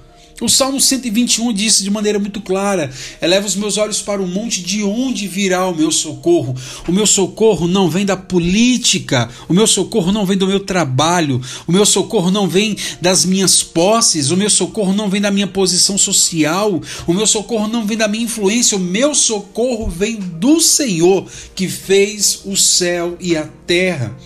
[0.42, 2.90] O Salmo 121 disse de maneira muito clara:
[3.22, 6.56] Eleva os meus olhos para o monte, de onde virá o meu socorro?
[6.88, 11.40] O meu socorro não vem da política, o meu socorro não vem do meu trabalho,
[11.68, 15.46] o meu socorro não vem das minhas posses, o meu socorro não vem da minha
[15.46, 20.60] posição social, o meu socorro não vem da minha influência, o meu socorro vem do
[20.60, 23.61] Senhor que fez o céu e a terra.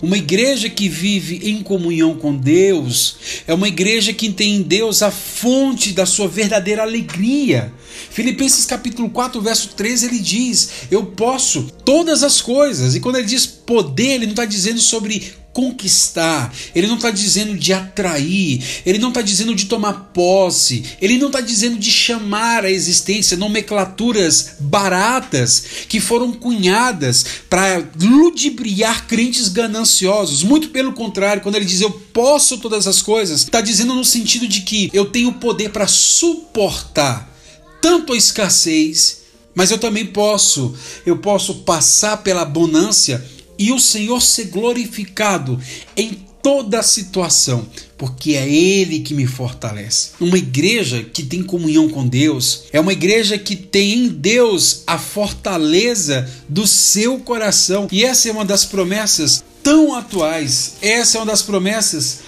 [0.02, 5.02] Uma igreja que vive em comunhão com Deus é uma igreja que tem em Deus
[5.02, 7.72] a fonte da sua verdadeira alegria.
[8.10, 12.94] Filipenses capítulo 4, verso 13, ele diz: Eu posso todas as coisas.
[12.94, 17.56] E quando ele diz poder, ele não está dizendo sobre conquistar, ele não está dizendo
[17.56, 22.66] de atrair, ele não está dizendo de tomar posse, ele não está dizendo de chamar
[22.66, 30.42] a existência nomenclaturas baratas que foram cunhadas para ludibriar crentes gananciosos.
[30.42, 34.46] Muito pelo contrário, quando ele diz eu posso todas as coisas, está dizendo no sentido
[34.46, 37.34] de que eu tenho poder para suportar
[37.80, 39.22] tanto a escassez,
[39.54, 40.74] mas eu também posso,
[41.06, 43.24] eu posso passar pela abundância
[43.58, 45.60] e o Senhor ser glorificado
[45.96, 47.66] em toda a situação,
[47.98, 50.10] porque é Ele que me fortalece.
[50.20, 54.96] Uma igreja que tem comunhão com Deus é uma igreja que tem em Deus a
[54.96, 61.26] fortaleza do seu coração, e essa é uma das promessas tão atuais, essa é uma
[61.26, 62.20] das promessas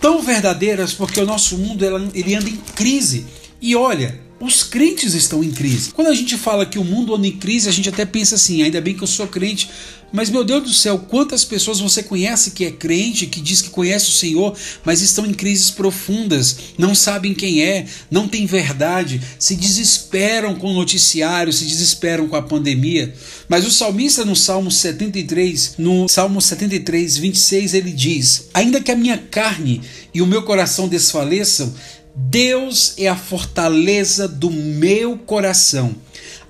[0.00, 3.26] tão verdadeiras, porque o nosso mundo ele anda em crise.
[3.60, 5.90] E olha, os crentes estão em crise.
[5.90, 8.62] Quando a gente fala que o mundo anda em crise, a gente até pensa assim:
[8.62, 9.68] ainda bem que eu sou crente.
[10.12, 13.70] Mas, meu Deus do céu, quantas pessoas você conhece que é crente, que diz que
[13.70, 19.20] conhece o Senhor, mas estão em crises profundas, não sabem quem é, não tem verdade,
[19.38, 23.12] se desesperam com o noticiário, se desesperam com a pandemia.
[23.48, 28.96] Mas o salmista, no Salmo 73, no Salmo 73, 26, ele diz: Ainda que a
[28.96, 29.82] minha carne
[30.14, 31.74] e o meu coração desfaleçam,
[32.14, 35.94] Deus é a fortaleza do meu coração,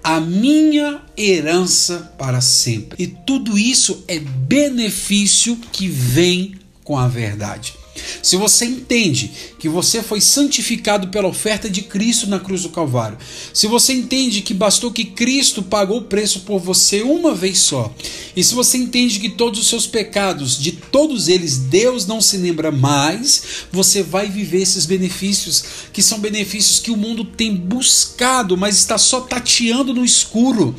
[0.06, 3.02] a minha herança para sempre.
[3.02, 7.74] E tudo isso é benefício que vem com a verdade.
[8.22, 13.18] Se você entende que você foi santificado pela oferta de Cristo na cruz do Calvário,
[13.52, 17.94] se você entende que bastou que Cristo pagou o preço por você uma vez só,
[18.36, 22.36] e se você entende que todos os seus pecados, de todos eles, Deus não se
[22.36, 28.56] lembra mais, você vai viver esses benefícios, que são benefícios que o mundo tem buscado,
[28.56, 30.74] mas está só tateando no escuro.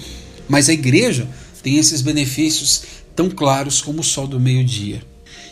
[0.48, 1.28] Mas a igreja
[1.62, 2.84] tem esses benefícios
[3.16, 5.02] tão claros como o sol do meio-dia.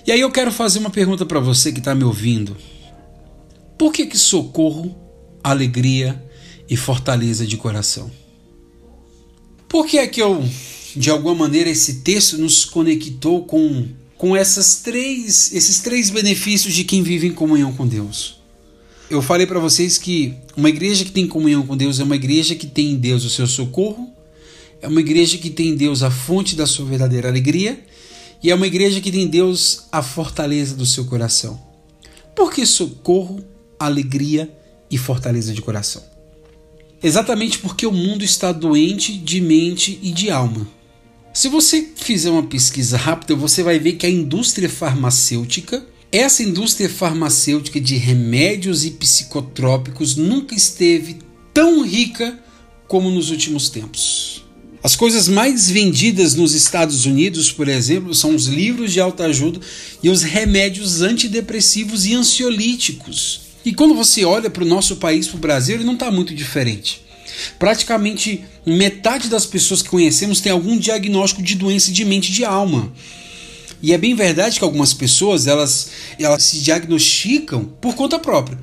[0.05, 2.55] E aí eu quero fazer uma pergunta para você que está me ouvindo.
[3.75, 4.95] Por que, que socorro,
[5.43, 6.23] alegria
[6.69, 8.11] e fortaleza de coração?
[9.67, 10.47] Por que é que eu,
[10.95, 16.83] de alguma maneira, esse texto nos conectou com, com essas três, esses três benefícios de
[16.83, 18.39] quem vive em comunhão com Deus?
[19.09, 22.53] Eu falei para vocês que uma igreja que tem comunhão com Deus é uma igreja
[22.53, 24.13] que tem em Deus o seu socorro,
[24.83, 27.83] é uma igreja que tem em Deus a fonte da sua verdadeira alegria
[28.45, 31.59] e é uma igreja que tem em Deus a fortaleza do seu coração.
[32.35, 33.43] Por que socorro,
[33.79, 34.55] alegria
[34.91, 36.03] e fortaleza de coração?
[37.01, 40.67] Exatamente porque o mundo está doente de mente e de alma.
[41.33, 46.87] Se você fizer uma pesquisa rápida, você vai ver que a indústria farmacêutica, essa indústria
[46.87, 51.17] farmacêutica de remédios e psicotrópicos nunca esteve
[51.51, 52.39] tão rica
[52.87, 54.44] como nos últimos tempos.
[54.85, 59.59] As coisas mais vendidas nos Estados Unidos, por exemplo, são os livros de autoajuda
[60.03, 63.41] e os remédios antidepressivos e ansiolíticos.
[63.65, 66.35] E quando você olha para o nosso país, para o Brasil, ele não está muito
[66.35, 67.01] diferente.
[67.57, 72.45] Praticamente metade das pessoas que conhecemos tem algum diagnóstico de doença de mente e de
[72.45, 72.93] alma.
[73.81, 78.59] E é bem verdade que algumas pessoas elas, elas se diagnosticam por conta própria.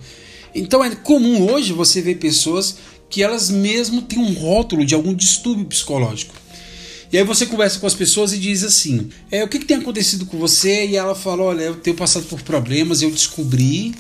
[0.55, 2.77] Então é comum hoje você ver pessoas
[3.12, 6.35] que elas mesmo têm um rótulo de algum distúrbio psicológico.
[7.12, 9.77] E aí você conversa com as pessoas e diz assim: é, o que, que tem
[9.77, 10.87] acontecido com você?
[10.87, 13.94] E ela fala: olha, eu tenho passado por problemas, eu descobri,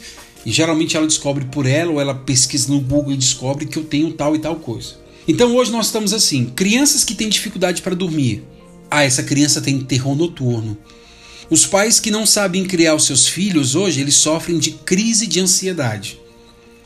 [0.46, 3.84] e geralmente ela descobre por ela, ou ela pesquisa no Google e descobre que eu
[3.84, 4.94] tenho tal e tal coisa.
[5.28, 8.42] Então hoje nós estamos assim: crianças que têm dificuldade para dormir.
[8.90, 10.76] Ah, essa criança tem terror noturno.
[11.50, 15.38] Os pais que não sabem criar os seus filhos hoje, eles sofrem de crise de
[15.38, 16.21] ansiedade.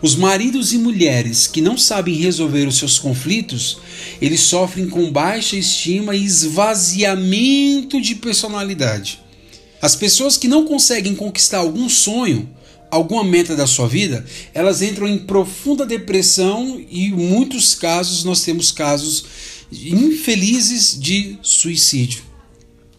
[0.02, 3.78] Os maridos e mulheres que não sabem resolver os seus conflitos,
[4.20, 9.20] eles sofrem com baixa estima e esvaziamento de personalidade.
[9.80, 12.48] As pessoas que não conseguem conquistar algum sonho,
[12.90, 18.42] alguma meta da sua vida, elas entram em profunda depressão e em muitos casos nós
[18.42, 19.24] temos casos
[19.72, 22.22] infelizes de suicídio.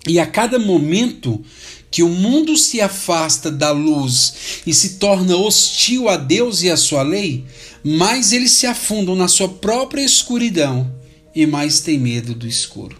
[0.07, 1.43] E a cada momento
[1.89, 6.77] que o mundo se afasta da luz e se torna hostil a Deus e a
[6.77, 7.45] sua lei,
[7.83, 10.91] mais eles se afundam na sua própria escuridão
[11.33, 12.97] e mais têm medo do escuro.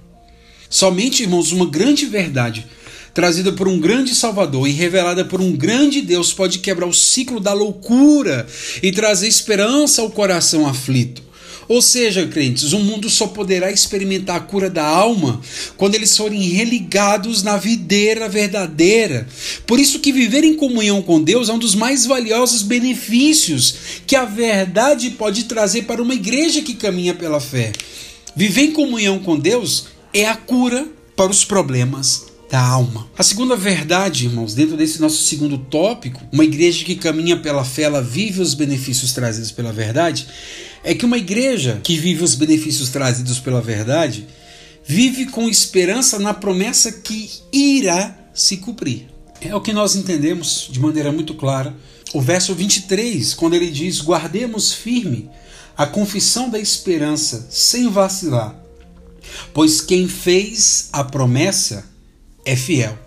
[0.70, 2.66] Somente, irmãos, uma grande verdade
[3.18, 7.40] trazida por um grande Salvador e revelada por um grande Deus pode quebrar o ciclo
[7.40, 8.46] da loucura
[8.84, 11.27] e trazer esperança ao coração aflito.
[11.68, 15.42] Ou seja, crentes, o mundo só poderá experimentar a cura da alma
[15.76, 19.28] quando eles forem religados na videira verdadeira.
[19.66, 24.16] Por isso que viver em comunhão com Deus é um dos mais valiosos benefícios que
[24.16, 27.74] a verdade pode trazer para uma igreja que caminha pela fé.
[28.36, 33.08] Viver em comunhão com Deus é a cura para os problemas da alma.
[33.18, 37.84] A segunda verdade, irmãos, dentro desse nosso segundo tópico, uma igreja que caminha pela fé,
[37.84, 40.28] ela vive os benefícios trazidos pela verdade,
[40.84, 44.28] é que uma igreja que vive os benefícios trazidos pela verdade
[44.86, 49.08] vive com esperança na promessa que irá se cumprir.
[49.42, 51.76] É o que nós entendemos de maneira muito clara.
[52.14, 55.30] O verso 23, quando ele diz: Guardemos firme
[55.76, 58.56] a confissão da esperança sem vacilar,
[59.54, 61.86] pois quem fez a promessa
[62.48, 62.98] é fiel.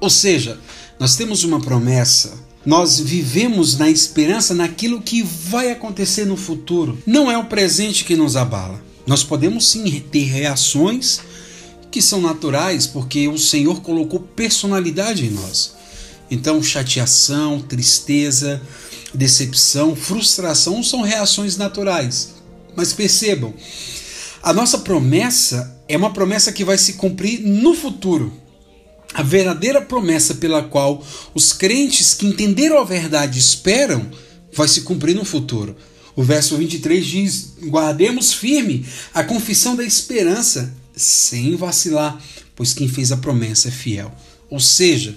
[0.00, 0.58] Ou seja,
[0.98, 6.96] nós temos uma promessa, nós vivemos na esperança naquilo que vai acontecer no futuro.
[7.04, 8.82] Não é o presente que nos abala.
[9.06, 11.20] Nós podemos sim ter reações
[11.90, 15.74] que são naturais, porque o Senhor colocou personalidade em nós.
[16.30, 18.62] Então, chateação, tristeza,
[19.12, 22.34] decepção, frustração são reações naturais.
[22.74, 23.52] Mas percebam,
[24.42, 28.43] a nossa promessa é uma promessa que vai se cumprir no futuro.
[29.14, 34.10] A verdadeira promessa pela qual os crentes que entenderam a verdade esperam
[34.52, 35.76] vai se cumprir no futuro.
[36.16, 38.84] O verso 23 diz: Guardemos firme
[39.14, 42.20] a confissão da esperança, sem vacilar,
[42.56, 44.12] pois quem fez a promessa é fiel.
[44.50, 45.16] Ou seja,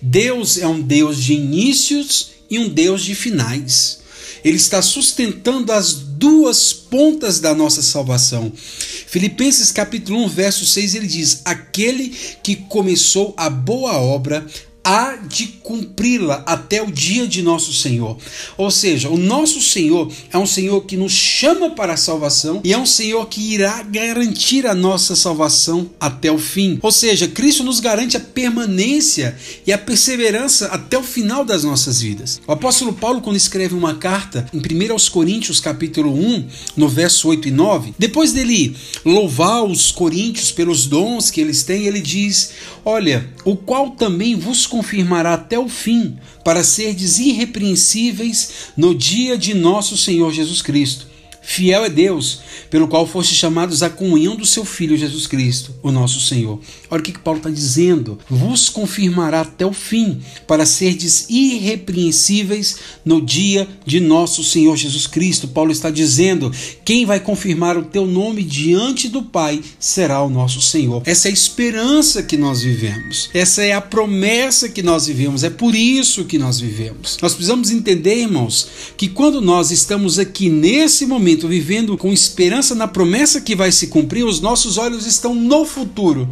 [0.00, 4.03] Deus é um Deus de inícios e um Deus de finais.
[4.44, 8.52] Ele está sustentando as duas pontas da nossa salvação.
[8.54, 12.10] Filipenses capítulo 1, verso 6, ele diz: Aquele
[12.42, 14.46] que começou a boa obra
[14.84, 18.18] há de cumpri-la até o dia de nosso Senhor.
[18.56, 22.72] Ou seja, o nosso Senhor é um Senhor que nos chama para a salvação e
[22.72, 26.78] é um Senhor que irá garantir a nossa salvação até o fim.
[26.82, 32.00] Ou seja, Cristo nos garante a permanência e a perseverança até o final das nossas
[32.00, 32.40] vidas.
[32.46, 37.28] O apóstolo Paulo, quando escreve uma carta em 1 aos Coríntios, capítulo 1, no verso
[37.28, 42.50] 8 e 9, depois dele louvar os coríntios pelos dons que eles têm, ele diz:
[42.84, 49.54] Olha, o qual também vos confirmará até o fim, para serdes irrepreensíveis no dia de
[49.54, 51.13] nosso Senhor Jesus Cristo.
[51.44, 52.40] Fiel é Deus,
[52.70, 56.58] pelo qual foste chamados à comunhão do seu Filho Jesus Cristo, o nosso Senhor.
[56.90, 58.18] Olha o que, que Paulo está dizendo.
[58.28, 65.46] Vos confirmará até o fim, para serdes irrepreensíveis no dia de nosso Senhor Jesus Cristo.
[65.48, 66.50] Paulo está dizendo:
[66.84, 71.02] quem vai confirmar o teu nome diante do Pai será o nosso Senhor.
[71.04, 73.28] Essa é a esperança que nós vivemos.
[73.34, 75.44] Essa é a promessa que nós vivemos.
[75.44, 77.18] É por isso que nós vivemos.
[77.20, 78.66] Nós precisamos entender, irmãos,
[78.96, 83.72] que quando nós estamos aqui nesse momento, momento, vivendo com esperança na promessa que vai
[83.72, 86.28] se cumprir, os nossos olhos estão no futuro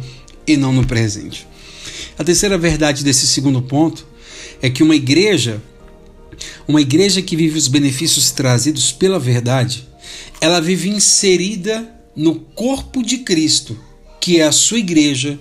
[0.47, 1.45] e não no presente.
[2.17, 4.07] A terceira verdade desse segundo ponto
[4.61, 5.61] é que uma igreja,
[6.67, 9.87] uma igreja que vive os benefícios trazidos pela verdade,
[10.39, 13.77] ela vive inserida no corpo de Cristo,
[14.21, 15.37] que é a sua igreja,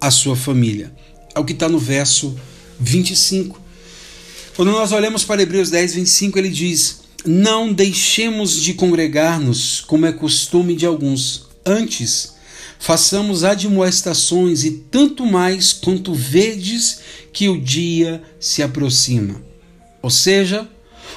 [0.00, 0.92] a sua família.
[1.34, 2.34] É o que está no verso
[2.78, 3.60] 25.
[4.56, 10.12] Quando nós olhamos para Hebreus 10, 25, ele diz: não deixemos de congregar-nos, como é
[10.12, 11.46] costume de alguns.
[11.64, 12.34] Antes,
[12.78, 17.00] façamos admoestações e tanto mais quanto vedes
[17.32, 19.40] que o dia se aproxima.
[20.02, 20.68] Ou seja,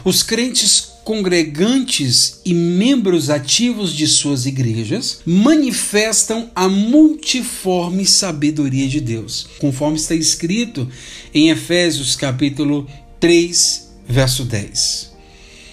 [0.03, 9.47] os crentes congregantes e membros ativos de suas igrejas manifestam a multiforme sabedoria de Deus,
[9.59, 10.89] conforme está escrito
[11.33, 12.87] em Efésios capítulo
[13.19, 15.14] 3, verso 10.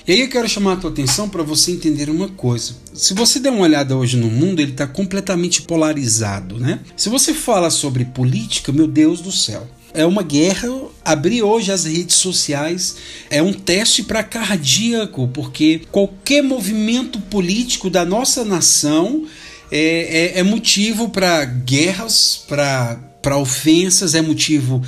[0.07, 2.74] E aí eu quero chamar a tua atenção para você entender uma coisa.
[2.92, 6.80] Se você der uma olhada hoje no mundo, ele está completamente polarizado, né?
[6.96, 10.68] Se você fala sobre política, meu Deus do céu, é uma guerra.
[11.05, 12.96] Abrir hoje as redes sociais
[13.30, 19.24] é um teste para cardíaco, porque qualquer movimento político da nossa nação
[19.70, 24.82] é, é, é motivo para guerras, para ofensas, é motivo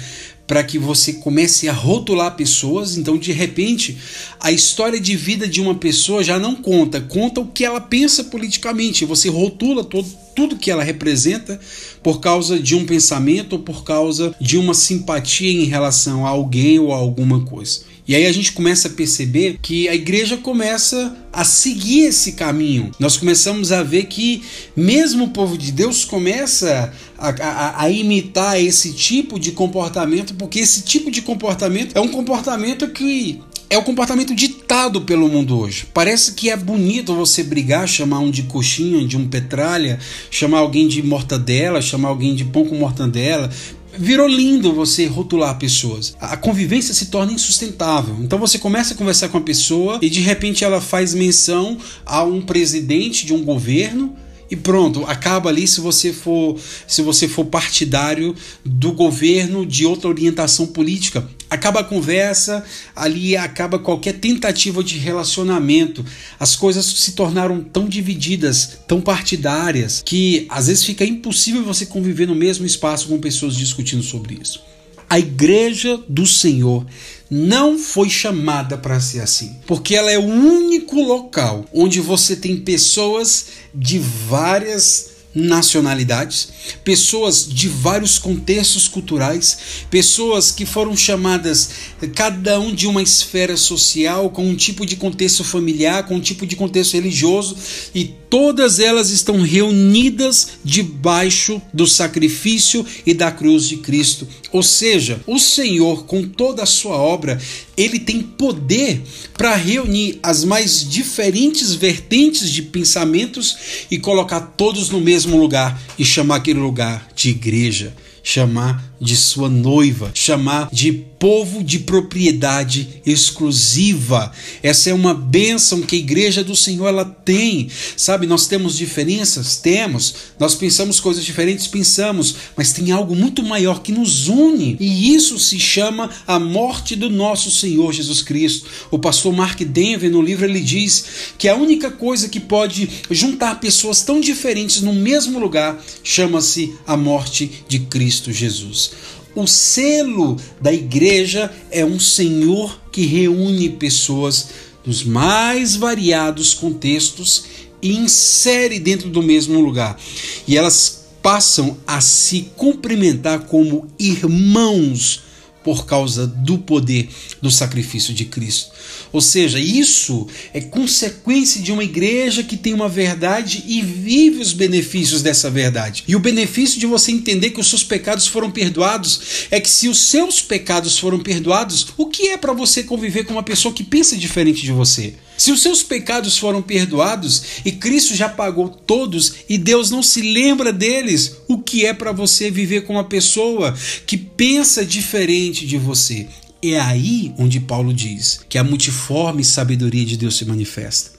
[0.47, 2.97] para que você comece a rotular pessoas.
[2.97, 3.97] Então, de repente,
[4.39, 8.25] a história de vida de uma pessoa já não conta, conta o que ela pensa
[8.25, 9.05] politicamente.
[9.05, 11.59] Você rotula todo, tudo que ela representa
[12.03, 16.79] por causa de um pensamento ou por causa de uma simpatia em relação a alguém
[16.79, 17.95] ou a alguma coisa.
[18.07, 22.91] E aí a gente começa a perceber que a igreja começa a seguir esse caminho.
[22.99, 24.43] Nós começamos a ver que
[24.77, 26.93] mesmo o povo de Deus começa
[27.25, 32.09] a, a, a, imitar esse tipo de comportamento, porque esse tipo de comportamento é um
[32.09, 35.87] comportamento que é o comportamento ditado pelo mundo hoje.
[35.93, 39.99] Parece que é bonito você brigar, chamar um de coxinha, de um petralha,
[40.31, 43.51] chamar alguém de mortadela, chamar alguém de pão com mortadela,
[43.97, 46.17] virou lindo você rotular pessoas.
[46.21, 48.17] A convivência se torna insustentável.
[48.21, 52.23] Então você começa a conversar com a pessoa e de repente ela faz menção a
[52.23, 54.15] um presidente de um governo
[54.51, 58.35] e pronto, acaba ali se você for se você for partidário
[58.65, 61.27] do governo de outra orientação política.
[61.49, 62.65] Acaba a conversa,
[62.97, 66.05] ali acaba qualquer tentativa de relacionamento.
[66.39, 72.27] As coisas se tornaram tão divididas, tão partidárias, que às vezes fica impossível você conviver
[72.27, 74.63] no mesmo espaço com pessoas discutindo sobre isso.
[75.09, 76.85] A igreja do Senhor
[77.31, 82.57] não foi chamada para ser assim, porque ela é o único local onde você tem
[82.57, 86.49] pessoas de várias nacionalidades,
[86.85, 89.59] pessoas de vários contextos culturais,
[89.91, 91.71] pessoas que foram chamadas
[92.15, 96.47] cada um de uma esfera social, com um tipo de contexto familiar, com um tipo
[96.47, 97.57] de contexto religioso,
[97.93, 104.27] e todas elas estão reunidas debaixo do sacrifício e da cruz de Cristo.
[104.51, 107.41] Ou seja, o Senhor, com toda a sua obra,
[107.77, 109.01] ele tem poder
[109.35, 113.57] para reunir as mais diferentes vertentes de pensamentos
[113.89, 119.51] e colocar todos no mesmo lugar e chamar aquele lugar de igreja, chamar de sua
[119.51, 124.31] noiva, chamar de povo de propriedade exclusiva.
[124.63, 127.69] Essa é uma bênção que a igreja do Senhor ela tem.
[127.97, 130.15] Sabe, nós temos diferenças, temos.
[130.39, 134.77] Nós pensamos coisas diferentes, pensamos, mas tem algo muito maior que nos une.
[134.79, 138.69] E isso se chama a morte do nosso Senhor Jesus Cristo.
[138.91, 141.07] O pastor Mark Denver no livro ele diz
[141.39, 146.97] que a única coisa que pode juntar pessoas tão diferentes no mesmo lugar chama-se a
[146.97, 148.91] morte de Cristo Jesus.
[149.35, 154.49] O selo da igreja é um Senhor que reúne pessoas
[154.85, 157.45] dos mais variados contextos
[157.83, 159.99] e insere dentro do mesmo lugar.
[160.47, 165.23] E elas passam a se cumprimentar como irmãos
[165.65, 167.09] por causa do poder
[167.41, 168.71] do sacrifício de Cristo.
[169.15, 174.53] Ou seja, isso é consequência de uma igreja que tem uma verdade e vive os
[174.53, 176.03] benefícios dessa verdade.
[176.09, 179.89] E o benefício de você entender que os seus pecados foram perdoados é que se
[179.89, 183.85] os seus pecados foram perdoados, o que é para você conviver com uma pessoa que
[183.85, 185.15] pensa diferente de você?
[185.37, 190.23] Se os seus pecados foram perdoados e Cristo já pagou todos e Deus não se
[190.23, 195.79] lembra deles, o que é para você viver com uma pessoa que pensa diferente de
[195.79, 196.27] você?
[196.67, 201.11] É aí onde Paulo diz que a multiforme sabedoria de Deus se manifesta.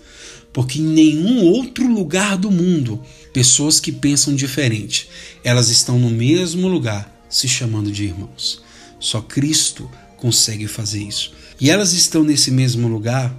[0.52, 3.00] Porque em nenhum outro lugar do mundo,
[3.32, 5.08] pessoas que pensam diferente,
[5.44, 8.64] elas estão no mesmo lugar, se chamando de irmãos.
[9.00, 9.88] Só Cristo
[10.18, 11.34] consegue fazer isso.
[11.62, 13.36] E elas estão nesse mesmo lugar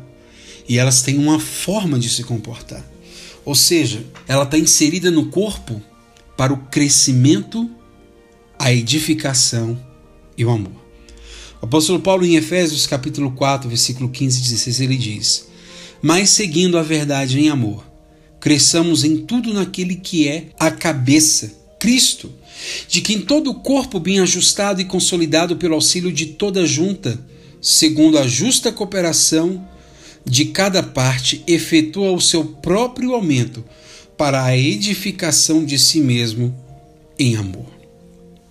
[0.68, 2.84] e elas têm uma forma de se comportar.
[3.44, 5.82] Ou seja, ela está inserida no corpo
[6.36, 7.68] para o crescimento,
[8.58, 9.76] a edificação
[10.36, 10.85] e o amor.
[11.60, 15.46] O apóstolo Paulo, em Efésios capítulo 4, versículo 15 e 16, ele diz:
[16.02, 17.84] Mas seguindo a verdade em amor,
[18.38, 22.30] cresçamos em tudo naquele que é a cabeça, Cristo,
[22.88, 27.18] de quem todo o corpo bem ajustado e consolidado pelo auxílio de toda junta,
[27.60, 29.66] segundo a justa cooperação
[30.24, 33.64] de cada parte efetua o seu próprio aumento
[34.16, 36.54] para a edificação de si mesmo
[37.18, 37.66] em amor.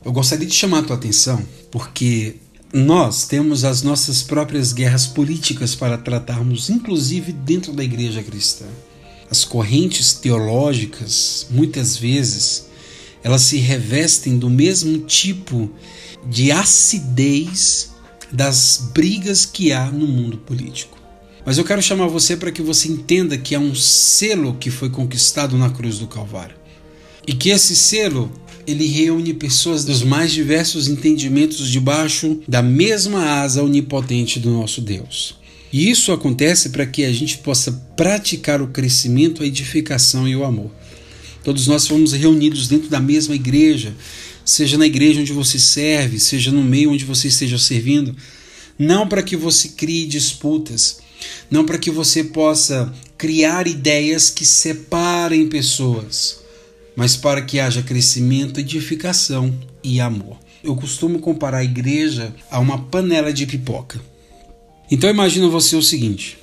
[0.04, 2.36] Eu gostaria de chamar a tua atenção porque
[2.76, 8.66] nós temos as nossas próprias guerras políticas para tratarmos, inclusive dentro da igreja cristã.
[9.32, 12.66] As correntes teológicas, muitas vezes,
[13.24, 15.72] elas se revestem do mesmo tipo
[16.30, 17.92] de acidez
[18.30, 20.98] das brigas que há no mundo político.
[21.46, 24.90] Mas eu quero chamar você para que você entenda que é um selo que foi
[24.90, 26.58] conquistado na cruz do Calvário.
[27.26, 28.30] E que esse selo
[28.68, 35.36] ele reúne pessoas dos mais diversos entendimentos debaixo da mesma asa onipotente do nosso Deus.
[35.72, 40.44] E isso acontece para que a gente possa praticar o crescimento, a edificação e o
[40.44, 40.72] amor.
[41.44, 43.94] Todos nós fomos reunidos dentro da mesma igreja,
[44.44, 48.16] seja na igreja onde você serve, seja no meio onde você esteja servindo,
[48.80, 51.00] não para que você crie disputas,
[51.50, 56.40] não para que você possa criar ideias que separem pessoas,
[56.96, 60.38] mas para que haja crescimento, edificação e amor.
[60.64, 64.02] Eu costumo comparar a igreja a uma panela de pipoca.
[64.90, 66.38] Então imagina você o seguinte: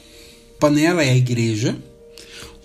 [0.59, 1.77] panela é a igreja,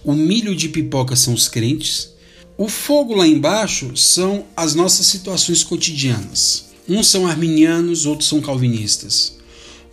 [0.03, 2.11] o milho de pipoca são os crentes,
[2.57, 6.65] o fogo lá embaixo são as nossas situações cotidianas.
[6.89, 9.37] Uns são arminianos, outros são calvinistas.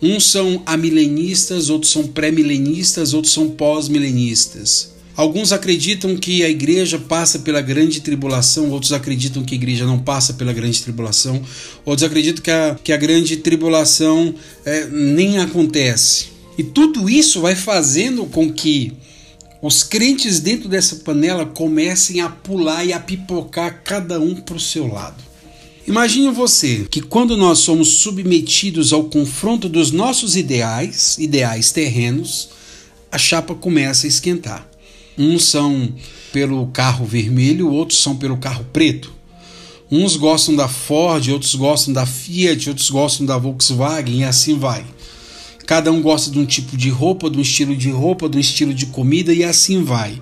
[0.01, 4.94] Uns são amilenistas, outros são pré-milenistas, outros são pós-milenistas.
[5.15, 9.97] Alguns acreditam que a igreja passa pela grande tribulação, outros acreditam que a igreja não
[9.97, 11.41] passa pela grande tribulação,
[11.85, 14.35] outros acreditam que a, que a grande tribulação
[14.65, 16.27] é, nem acontece.
[16.57, 18.91] E tudo isso vai fazendo com que
[19.61, 24.59] os crentes dentro dessa panela comecem a pular e a pipocar cada um para o
[24.59, 25.23] seu lado.
[25.87, 32.49] Imagine você que quando nós somos submetidos ao confronto dos nossos ideais, ideais terrenos,
[33.11, 34.74] a chapa começa a esquentar.
[35.17, 35.93] Uns são
[36.33, 39.13] pelo carro vermelho, outros são pelo carro preto.
[39.89, 44.85] Uns gostam da Ford, outros gostam da Fiat, outros gostam da Volkswagen e assim vai.
[45.65, 48.39] Cada um gosta de um tipo de roupa, de um estilo de roupa, de um
[48.39, 50.19] estilo de comida e assim vai.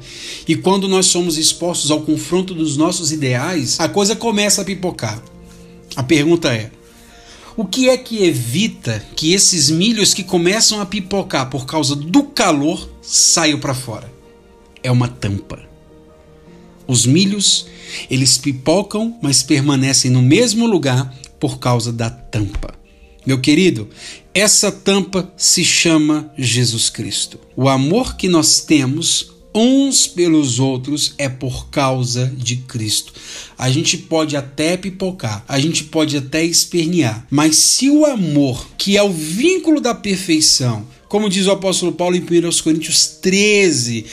[0.47, 5.21] E quando nós somos expostos ao confronto dos nossos ideais, a coisa começa a pipocar.
[5.95, 6.71] A pergunta é:
[7.57, 12.23] o que é que evita que esses milhos que começam a pipocar por causa do
[12.23, 14.12] calor saiam para fora?
[14.83, 15.59] É uma tampa.
[16.85, 17.67] Os milhos,
[18.09, 22.73] eles pipocam, mas permanecem no mesmo lugar por causa da tampa.
[23.25, 23.87] Meu querido,
[24.33, 27.39] essa tampa se chama Jesus Cristo.
[27.55, 33.13] O amor que nós temos uns pelos outros é por causa de Cristo.
[33.57, 38.97] A gente pode até pipocar, a gente pode até espernear, mas se o amor, que
[38.97, 44.05] é o vínculo da perfeição, como diz o apóstolo Paulo em 1 Coríntios 13,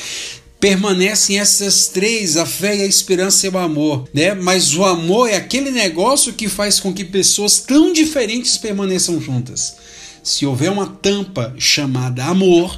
[0.61, 4.35] permanecem essas três, a fé a esperança e o amor, né?
[4.35, 9.77] Mas o amor é aquele negócio que faz com que pessoas tão diferentes permaneçam juntas.
[10.23, 12.77] Se houver uma tampa chamada amor,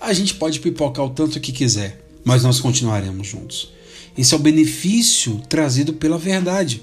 [0.00, 3.70] a gente pode pipocar o tanto que quiser, mas nós continuaremos juntos.
[4.16, 6.82] Esse é o benefício trazido pela verdade.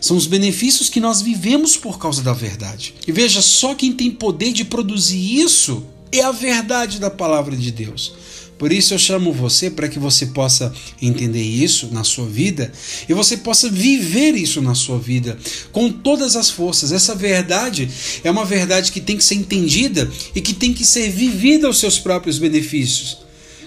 [0.00, 2.94] São os benefícios que nós vivemos por causa da verdade.
[3.06, 7.70] E veja, só quem tem poder de produzir isso é a verdade da palavra de
[7.70, 8.14] Deus.
[8.62, 12.70] Por isso eu chamo você para que você possa entender isso na sua vida
[13.08, 15.36] e você possa viver isso na sua vida
[15.72, 16.92] com todas as forças.
[16.92, 17.90] Essa verdade
[18.22, 21.80] é uma verdade que tem que ser entendida e que tem que ser vivida aos
[21.80, 23.18] seus próprios benefícios.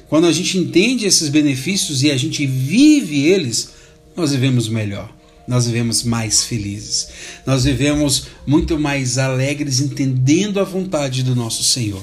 [0.08, 3.72] Quando a gente entende esses benefícios e a gente vive eles,
[4.16, 5.14] nós vivemos melhor
[5.48, 7.08] nós vivemos mais felizes,
[7.46, 12.02] nós vivemos muito mais alegres, entendendo a vontade do nosso Senhor.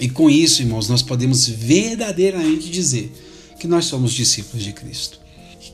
[0.00, 3.12] E com isso, irmãos, nós podemos verdadeiramente dizer
[3.60, 5.20] que nós somos discípulos de Cristo.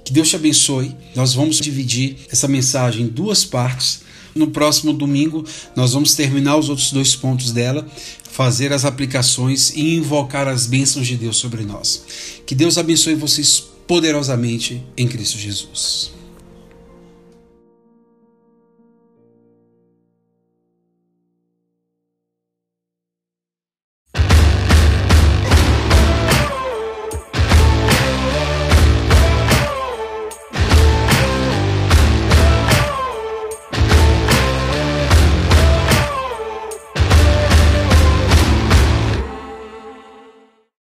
[0.04, 0.94] Que Deus te abençoe.
[1.14, 4.00] Nós vamos dividir essa mensagem em duas partes.
[4.34, 7.86] No próximo domingo, nós vamos terminar os outros dois pontos dela,
[8.30, 12.04] fazer as aplicações e invocar as bênçãos de Deus sobre nós.
[12.44, 16.15] Que Deus abençoe vocês poderosamente em Cristo Jesus.